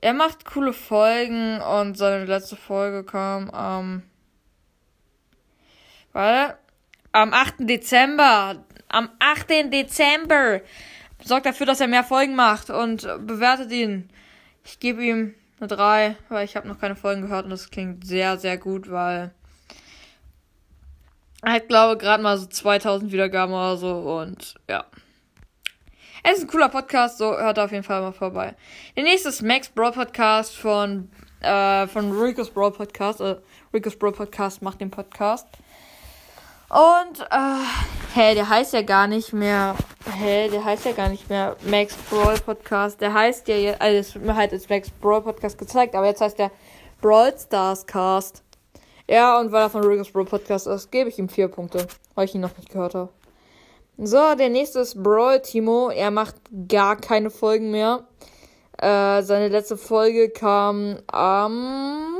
Er 0.00 0.12
macht 0.14 0.44
coole 0.46 0.72
Folgen 0.72 1.60
und 1.60 1.96
seine 1.96 2.24
letzte 2.24 2.56
Folge 2.56 3.04
kam 3.04 3.50
am. 3.50 3.84
Ähm, 3.84 4.02
weil 6.12 6.56
am 7.12 7.32
8. 7.32 7.54
Dezember. 7.60 8.64
Am 8.88 9.10
8. 9.18 9.72
Dezember. 9.72 10.60
Sorgt 11.22 11.46
dafür, 11.46 11.66
dass 11.66 11.80
er 11.80 11.88
mehr 11.88 12.04
Folgen 12.04 12.34
macht 12.34 12.70
und 12.70 13.02
bewertet 13.26 13.70
ihn. 13.70 14.08
Ich 14.64 14.80
gebe 14.80 15.04
ihm 15.04 15.34
eine 15.58 15.68
3, 15.68 16.16
weil 16.28 16.44
ich 16.44 16.56
habe 16.56 16.68
noch 16.68 16.78
keine 16.78 16.96
Folgen 16.96 17.22
gehört 17.22 17.44
und 17.44 17.50
das 17.50 17.70
klingt 17.70 18.06
sehr, 18.06 18.38
sehr 18.38 18.58
gut, 18.58 18.90
weil 18.90 19.32
hat, 21.52 21.68
glaube 21.68 21.96
gerade 21.98 22.22
mal 22.22 22.38
so 22.38 22.46
2000 22.46 23.12
Wiedergaben 23.12 23.54
oder 23.54 23.76
so 23.76 23.90
und 23.90 24.54
ja. 24.68 24.84
Es 26.22 26.38
ist 26.38 26.44
ein 26.44 26.48
cooler 26.48 26.70
Podcast, 26.70 27.18
so 27.18 27.36
hört 27.36 27.58
auf 27.58 27.70
jeden 27.70 27.84
Fall 27.84 28.00
mal 28.00 28.12
vorbei. 28.12 28.54
Der 28.96 29.02
nächste 29.02 29.28
ist 29.28 29.42
Max 29.42 29.68
Brawl 29.68 29.92
Podcast 29.92 30.56
von, 30.56 31.10
äh, 31.40 31.86
von 31.86 32.12
Rico's 32.18 32.48
Brawl 32.48 32.72
Podcast. 32.72 33.20
Äh, 33.20 33.36
Rico's 33.74 33.94
Brawl 33.94 34.12
Podcast 34.12 34.62
macht 34.62 34.80
den 34.80 34.90
Podcast. 34.90 35.46
Und, 36.70 37.20
äh, 37.20 38.14
hä, 38.14 38.34
der 38.34 38.48
heißt 38.48 38.72
ja 38.72 38.80
gar 38.80 39.06
nicht 39.06 39.34
mehr, 39.34 39.76
hä, 40.18 40.48
der 40.48 40.64
heißt 40.64 40.86
ja 40.86 40.92
gar 40.92 41.10
nicht 41.10 41.28
mehr 41.28 41.56
Max 41.60 41.94
Brawl 42.08 42.38
Podcast. 42.40 43.02
Der 43.02 43.12
heißt 43.12 43.46
ja, 43.48 43.56
jetzt, 43.56 43.82
also 43.82 43.98
es 43.98 44.14
wird 44.14 44.24
mir 44.24 44.34
halt 44.34 44.52
als 44.52 44.68
Max 44.70 44.88
Brawl 44.90 45.20
Podcast 45.20 45.58
gezeigt, 45.58 45.94
aber 45.94 46.06
jetzt 46.06 46.22
heißt 46.22 46.38
der 46.38 46.50
Brawl 47.02 47.34
Stars 47.38 47.86
Cast. 47.86 48.43
Ja, 49.08 49.38
und 49.38 49.52
weil 49.52 49.62
er 49.62 49.70
von 49.70 49.84
Rico's 49.84 50.10
Brawl 50.10 50.24
Podcast 50.24 50.66
ist, 50.66 50.90
gebe 50.90 51.10
ich 51.10 51.18
ihm 51.18 51.28
vier 51.28 51.48
Punkte, 51.48 51.86
weil 52.14 52.24
ich 52.24 52.34
ihn 52.34 52.40
noch 52.40 52.56
nicht 52.56 52.70
gehört 52.70 52.94
habe. 52.94 53.12
So, 53.98 54.34
der 54.34 54.48
nächste 54.48 54.80
ist 54.80 55.02
Brawl 55.02 55.40
Timo. 55.42 55.90
Er 55.90 56.10
macht 56.10 56.36
gar 56.68 56.96
keine 56.96 57.30
Folgen 57.30 57.70
mehr. 57.70 58.06
Äh, 58.78 59.22
seine 59.22 59.48
letzte 59.48 59.76
Folge 59.76 60.30
kam 60.30 60.98
am 61.06 62.16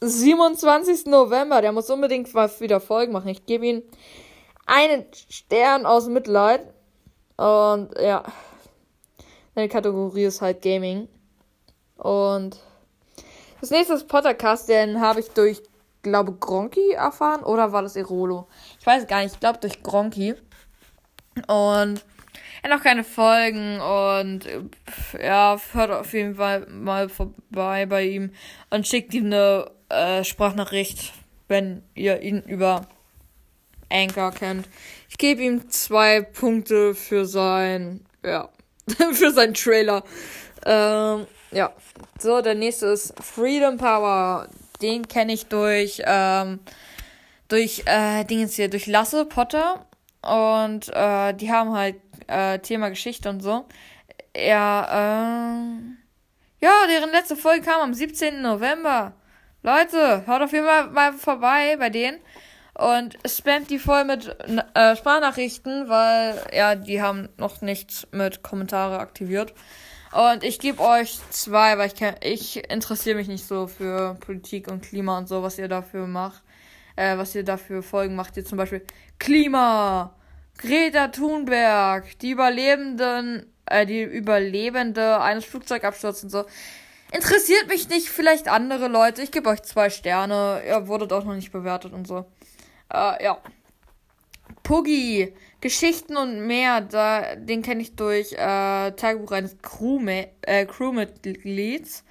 27. 0.00 1.06
November. 1.06 1.60
Der 1.60 1.72
muss 1.72 1.90
unbedingt 1.90 2.32
mal 2.32 2.50
wieder 2.60 2.80
Folgen 2.80 3.12
machen. 3.12 3.28
Ich 3.28 3.44
gebe 3.44 3.66
ihm 3.66 3.82
einen 4.66 5.04
Stern 5.28 5.84
aus 5.84 6.06
Mitleid. 6.06 6.62
Und 7.36 7.90
ja, 8.00 8.22
seine 9.54 9.68
Kategorie 9.68 10.24
ist 10.24 10.40
halt 10.40 10.62
Gaming. 10.62 11.08
Und 11.98 12.58
das 13.60 13.70
nächste 13.70 13.94
ist 13.94 14.08
Pottercast, 14.08 14.68
den 14.68 15.00
habe 15.00 15.20
ich 15.20 15.28
durch 15.30 15.62
glaube, 16.02 16.32
Gronki 16.32 16.92
erfahren 16.92 17.42
oder 17.42 17.72
war 17.72 17.82
das 17.82 17.96
Erolo? 17.96 18.48
Ich 18.78 18.86
weiß 18.86 19.06
gar 19.06 19.22
nicht, 19.22 19.34
ich 19.34 19.40
glaube 19.40 19.58
durch 19.60 19.82
Gronki. 19.82 20.34
Und 21.46 22.04
er 22.62 22.70
hat 22.70 22.78
noch 22.78 22.82
keine 22.82 23.04
Folgen 23.04 23.80
und 23.80 24.40
ja, 25.22 25.58
hört 25.72 25.90
auf 25.90 26.12
jeden 26.12 26.34
Fall 26.34 26.66
mal 26.66 27.08
vorbei 27.08 27.86
bei 27.86 28.04
ihm 28.04 28.32
und 28.70 28.86
schickt 28.86 29.14
ihm 29.14 29.26
eine 29.26 29.70
äh, 29.88 30.24
Sprachnachricht, 30.24 31.12
wenn 31.48 31.82
ihr 31.94 32.20
ihn 32.22 32.42
über 32.42 32.86
Anchor 33.90 34.32
kennt. 34.32 34.68
Ich 35.08 35.18
gebe 35.18 35.42
ihm 35.42 35.70
zwei 35.70 36.22
Punkte 36.22 36.94
für 36.94 37.24
sein, 37.26 38.04
ja, 38.24 38.48
für 39.12 39.30
seinen 39.30 39.54
Trailer. 39.54 40.04
Ähm, 40.66 41.26
ja. 41.50 41.72
So, 42.18 42.40
der 42.40 42.54
nächste 42.54 42.86
ist 42.86 43.14
Freedom 43.22 43.76
Power. 43.76 44.48
Den 44.82 45.08
kenne 45.08 45.32
ich 45.32 45.46
durch, 45.46 46.02
ähm, 46.04 46.60
durch, 47.48 47.82
äh, 47.86 48.24
Dingens 48.24 48.54
hier, 48.54 48.70
durch 48.70 48.86
Lasse 48.86 49.24
Potter. 49.26 49.86
Und, 50.22 50.88
äh, 50.94 51.32
die 51.34 51.50
haben 51.50 51.72
halt, 51.72 51.96
äh, 52.26 52.58
Thema 52.60 52.88
Geschichte 52.90 53.28
und 53.28 53.40
so. 53.40 53.66
Ja, 54.36 54.84
äh, 54.84 55.90
ja, 56.60 56.72
deren 56.88 57.10
letzte 57.10 57.36
Folge 57.36 57.64
kam 57.64 57.80
am 57.80 57.94
17. 57.94 58.42
November. 58.42 59.14
Leute, 59.62 60.26
hört 60.26 60.42
auf 60.42 60.52
jeden 60.52 60.66
Fall 60.66 60.88
mal 60.88 61.12
vorbei 61.12 61.76
bei 61.78 61.90
denen 61.90 62.18
und 62.74 63.18
spammt 63.26 63.68
die 63.70 63.78
voll 63.78 64.04
mit 64.04 64.34
äh, 64.74 64.96
Sprachnachrichten, 64.96 65.88
weil 65.88 66.40
ja, 66.52 66.74
die 66.74 67.02
haben 67.02 67.28
noch 67.36 67.60
nichts 67.60 68.06
mit 68.10 68.42
Kommentare 68.42 68.98
aktiviert. 68.98 69.52
Und 70.12 70.42
ich 70.42 70.58
gebe 70.58 70.80
euch 70.80 71.18
zwei, 71.30 71.78
weil 71.78 71.86
ich 71.88 71.94
kenn, 71.94 72.16
ich 72.22 72.70
interessiere 72.70 73.16
mich 73.16 73.28
nicht 73.28 73.46
so 73.46 73.66
für 73.66 74.14
Politik 74.20 74.68
und 74.68 74.82
Klima 74.82 75.18
und 75.18 75.28
so, 75.28 75.42
was 75.42 75.58
ihr 75.58 75.68
dafür 75.68 76.06
macht. 76.06 76.42
Äh, 77.00 77.16
was 77.16 77.34
ihr 77.34 77.44
dafür 77.44 77.82
Folgen 77.82 78.14
macht. 78.14 78.36
Ihr 78.36 78.44
zum 78.44 78.58
Beispiel 78.58 78.84
Klima, 79.18 80.14
Greta 80.58 81.08
Thunberg, 81.08 82.18
die 82.18 82.30
Überlebenden, 82.30 83.50
äh, 83.64 83.86
die 83.86 84.02
Überlebende 84.02 85.18
eines 85.20 85.46
Flugzeugabsturzes 85.46 86.24
und 86.24 86.30
so. 86.30 86.44
Interessiert 87.10 87.68
mich 87.68 87.88
nicht, 87.88 88.10
vielleicht 88.10 88.48
andere 88.48 88.88
Leute. 88.88 89.22
Ich 89.22 89.32
gebe 89.32 89.48
euch 89.48 89.62
zwei 89.62 89.88
Sterne. 89.88 90.62
Ihr 90.66 90.88
wurdet 90.88 91.12
auch 91.14 91.24
noch 91.24 91.34
nicht 91.34 91.52
bewertet 91.52 91.94
und 91.94 92.06
so. 92.06 92.26
Äh, 92.92 93.24
ja. 93.24 93.38
Puggy, 94.70 95.34
Geschichten 95.60 96.16
und 96.16 96.46
mehr, 96.46 96.80
da, 96.80 97.34
den 97.34 97.60
kenne 97.60 97.82
ich 97.82 97.96
durch 97.96 98.32
äh, 98.34 98.92
Tagebuch 98.92 99.32
eines 99.32 99.56
Crewma 99.62 100.26
äh, 100.42 100.64
Crewmitglieds. 100.64 102.04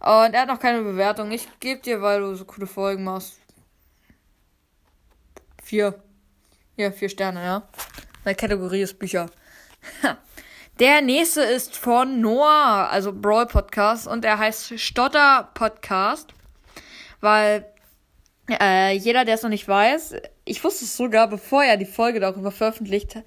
Und 0.00 0.34
er 0.34 0.42
hat 0.42 0.48
noch 0.48 0.60
keine 0.60 0.82
Bewertung. 0.82 1.32
Ich 1.32 1.48
gebe 1.60 1.80
dir, 1.80 2.02
weil 2.02 2.20
du 2.20 2.34
so 2.34 2.44
coole 2.44 2.66
Folgen 2.66 3.04
machst. 3.04 3.38
Vier. 5.62 5.94
Ja, 6.76 6.90
vier 6.90 7.08
Sterne, 7.08 7.42
ja. 7.42 7.68
Meine 8.22 8.36
Kategorie 8.36 8.82
ist 8.82 8.98
Bücher. 8.98 9.30
Der 10.78 11.00
nächste 11.00 11.40
ist 11.40 11.74
von 11.74 12.20
Noah, 12.20 12.90
also 12.90 13.14
Brawl 13.14 13.46
Podcast, 13.46 14.06
und 14.06 14.26
er 14.26 14.38
heißt 14.38 14.78
Stotter 14.78 15.48
Podcast, 15.54 16.34
weil 17.22 17.64
äh, 18.48 18.92
jeder, 18.92 19.24
der 19.24 19.34
es 19.34 19.42
noch 19.42 19.50
nicht 19.50 19.66
weiß, 19.66 20.14
ich 20.44 20.62
wusste 20.62 20.84
es 20.84 20.96
sogar, 20.96 21.28
bevor 21.28 21.64
er 21.64 21.76
die 21.76 21.86
Folge 21.86 22.20
darüber 22.20 22.50
veröffentlicht 22.50 23.18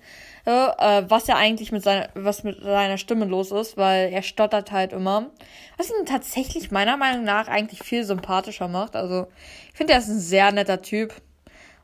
äh, 0.48 1.04
was 1.10 1.28
er 1.28 1.36
eigentlich 1.36 1.74
mit 1.74 1.84
seiner, 1.84 2.10
was 2.14 2.44
mit 2.44 2.64
seiner 2.64 2.98
Stimme 2.98 3.26
los 3.26 3.52
ist, 3.52 3.76
weil 3.76 4.14
er 4.14 4.22
stottert 4.22 4.72
halt 4.72 4.94
immer. 4.94 5.30
Was 5.76 5.90
ihn 5.90 6.06
tatsächlich 6.06 6.72
meiner 6.72 6.96
Meinung 6.96 7.26
nach 7.26 7.50
eigentlich 7.50 7.84
viel 7.84 8.06
sympathischer 8.06 8.70
macht. 8.70 8.96
Also, 8.96 9.28
ich 9.72 9.78
finde, 9.78 9.94
er 9.94 10.00
ist 10.00 10.08
ein 10.08 10.20
sehr 10.20 10.52
netter 10.54 10.82
Typ. 10.82 11.14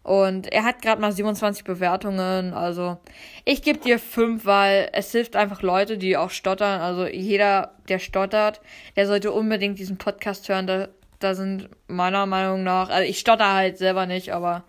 Und 0.01 0.51
er 0.51 0.63
hat 0.63 0.81
gerade 0.81 1.01
mal 1.01 1.11
27 1.11 1.65
Bewertungen. 1.65 2.53
Also, 2.53 2.97
ich 3.43 3.63
gebe 3.63 3.79
dir 3.79 3.99
5, 3.99 4.45
weil 4.45 4.89
es 4.93 5.11
hilft 5.11 5.35
einfach 5.35 5.61
Leute, 5.61 5.97
die 5.97 6.15
auch 6.15 6.29
stottern. 6.29 6.79
Also, 6.79 7.05
jeder, 7.05 7.73
der 7.89 7.99
stottert, 7.99 8.61
der 8.95 9.07
sollte 9.07 9.33
unbedingt 9.33 9.77
diesen 9.77 9.97
Podcast 9.97 10.47
hören. 10.47 10.67
Da 10.67 10.87
da 11.23 11.35
sind 11.35 11.69
meiner 11.87 12.25
Meinung 12.25 12.63
nach, 12.63 12.89
also 12.89 13.09
ich 13.09 13.19
stotter 13.19 13.53
halt 13.53 13.77
selber 13.77 14.05
nicht, 14.05 14.33
aber 14.33 14.63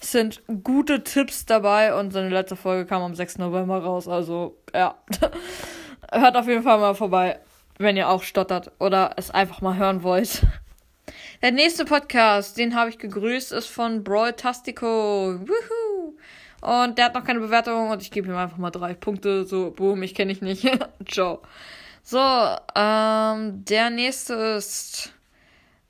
es 0.00 0.12
sind 0.12 0.42
gute 0.62 1.02
Tipps 1.02 1.46
dabei 1.46 1.94
und 1.94 2.12
seine 2.12 2.28
letzte 2.28 2.56
Folge 2.56 2.86
kam 2.86 3.02
am 3.02 3.14
6. 3.14 3.38
November 3.38 3.78
raus. 3.82 4.06
Also, 4.06 4.58
ja. 4.74 4.96
Hört 6.12 6.36
auf 6.36 6.46
jeden 6.46 6.62
Fall 6.62 6.78
mal 6.78 6.94
vorbei, 6.94 7.40
wenn 7.78 7.96
ihr 7.96 8.08
auch 8.10 8.22
stottert 8.22 8.70
oder 8.78 9.12
es 9.16 9.30
einfach 9.30 9.62
mal 9.62 9.76
hören 9.76 10.02
wollt. 10.02 10.42
Der 11.42 11.52
nächste 11.52 11.84
Podcast, 11.86 12.58
den 12.58 12.74
habe 12.74 12.90
ich 12.90 12.98
gegrüßt, 12.98 13.52
ist 13.52 13.66
von 13.66 14.04
Brawl 14.04 14.34
Tastico. 14.34 15.40
Woohoo! 15.40 16.16
Und 16.60 16.98
der 16.98 17.06
hat 17.06 17.14
noch 17.14 17.24
keine 17.24 17.40
Bewertung 17.40 17.90
und 17.90 18.02
ich 18.02 18.10
gebe 18.10 18.28
ihm 18.28 18.36
einfach 18.36 18.58
mal 18.58 18.70
drei 18.70 18.94
Punkte. 18.94 19.44
So, 19.44 19.70
boom, 19.70 20.02
ich 20.02 20.14
kenne 20.14 20.32
dich 20.32 20.42
nicht. 20.42 20.66
Ciao. 21.10 21.40
So, 22.02 22.18
ähm, 22.74 23.64
der 23.64 23.90
nächste 23.90 24.34
ist 24.34 25.14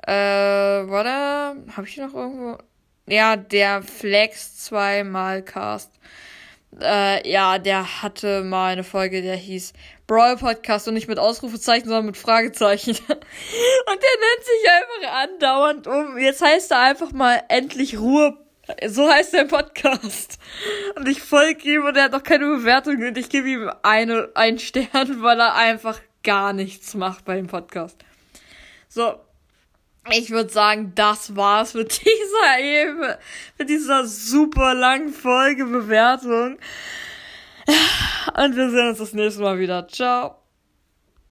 äh, 0.07 0.88
warte, 0.88 1.57
habe 1.77 1.87
ich 1.87 1.97
noch 1.97 2.14
irgendwo? 2.14 2.59
Ja, 3.07 3.37
der 3.37 3.83
Flex 3.83 4.64
zweimal 4.64 5.43
Cast. 5.43 5.90
Äh, 6.81 7.31
ja, 7.31 7.59
der 7.59 8.03
hatte 8.03 8.43
mal 8.43 8.73
eine 8.73 8.85
Folge, 8.85 9.23
der 9.23 9.37
hieß 9.37 9.73
Brawl 10.07 10.37
Podcast 10.37 10.88
und 10.88 10.95
nicht 10.95 11.09
mit 11.09 11.19
Ausrufezeichen, 11.19 11.87
sondern 11.87 12.07
mit 12.07 12.17
Fragezeichen. 12.17 12.90
und 12.90 13.07
der 13.09 13.14
nennt 13.14 14.45
sich 14.45 14.71
einfach 14.71 15.23
andauernd 15.23 15.87
um. 15.87 16.19
Jetzt 16.19 16.43
heißt 16.43 16.71
er 16.73 16.81
einfach 16.81 17.12
mal 17.12 17.43
endlich 17.49 17.99
Ruhe. 17.99 18.37
So 18.87 19.11
heißt 19.11 19.35
der 19.35 19.45
Podcast. 19.45 20.38
Und 20.97 21.07
ich 21.09 21.21
folge 21.23 21.69
ihm 21.69 21.85
und 21.85 21.97
er 21.97 22.05
hat 22.05 22.12
noch 22.12 22.23
keine 22.23 22.47
Bewertung 22.47 22.97
und 22.97 23.19
ich 23.19 23.29
gebe 23.29 23.49
ihm 23.49 23.71
eine, 23.83 24.31
einen 24.35 24.59
Stern, 24.59 25.23
weil 25.23 25.38
er 25.38 25.55
einfach 25.55 26.01
gar 26.23 26.53
nichts 26.53 26.95
macht 26.95 27.25
bei 27.25 27.37
dem 27.37 27.47
Podcast. 27.47 27.99
So, 28.88 29.21
ich 30.11 30.31
würde 30.31 30.51
sagen, 30.51 30.93
das 30.95 31.37
war's 31.37 31.75
mit 31.75 32.01
dieser 32.05 32.59
eben, 32.61 33.14
mit 33.59 33.69
dieser 33.69 34.07
super 34.07 34.75
langen 34.75 35.12
Folgebewertung. 35.12 36.59
Und 38.37 38.57
wir 38.57 38.71
sehen 38.71 38.88
uns 38.88 38.99
das 38.99 39.12
nächste 39.12 39.43
Mal 39.43 39.59
wieder. 39.59 39.88
Ciao. 39.88 40.44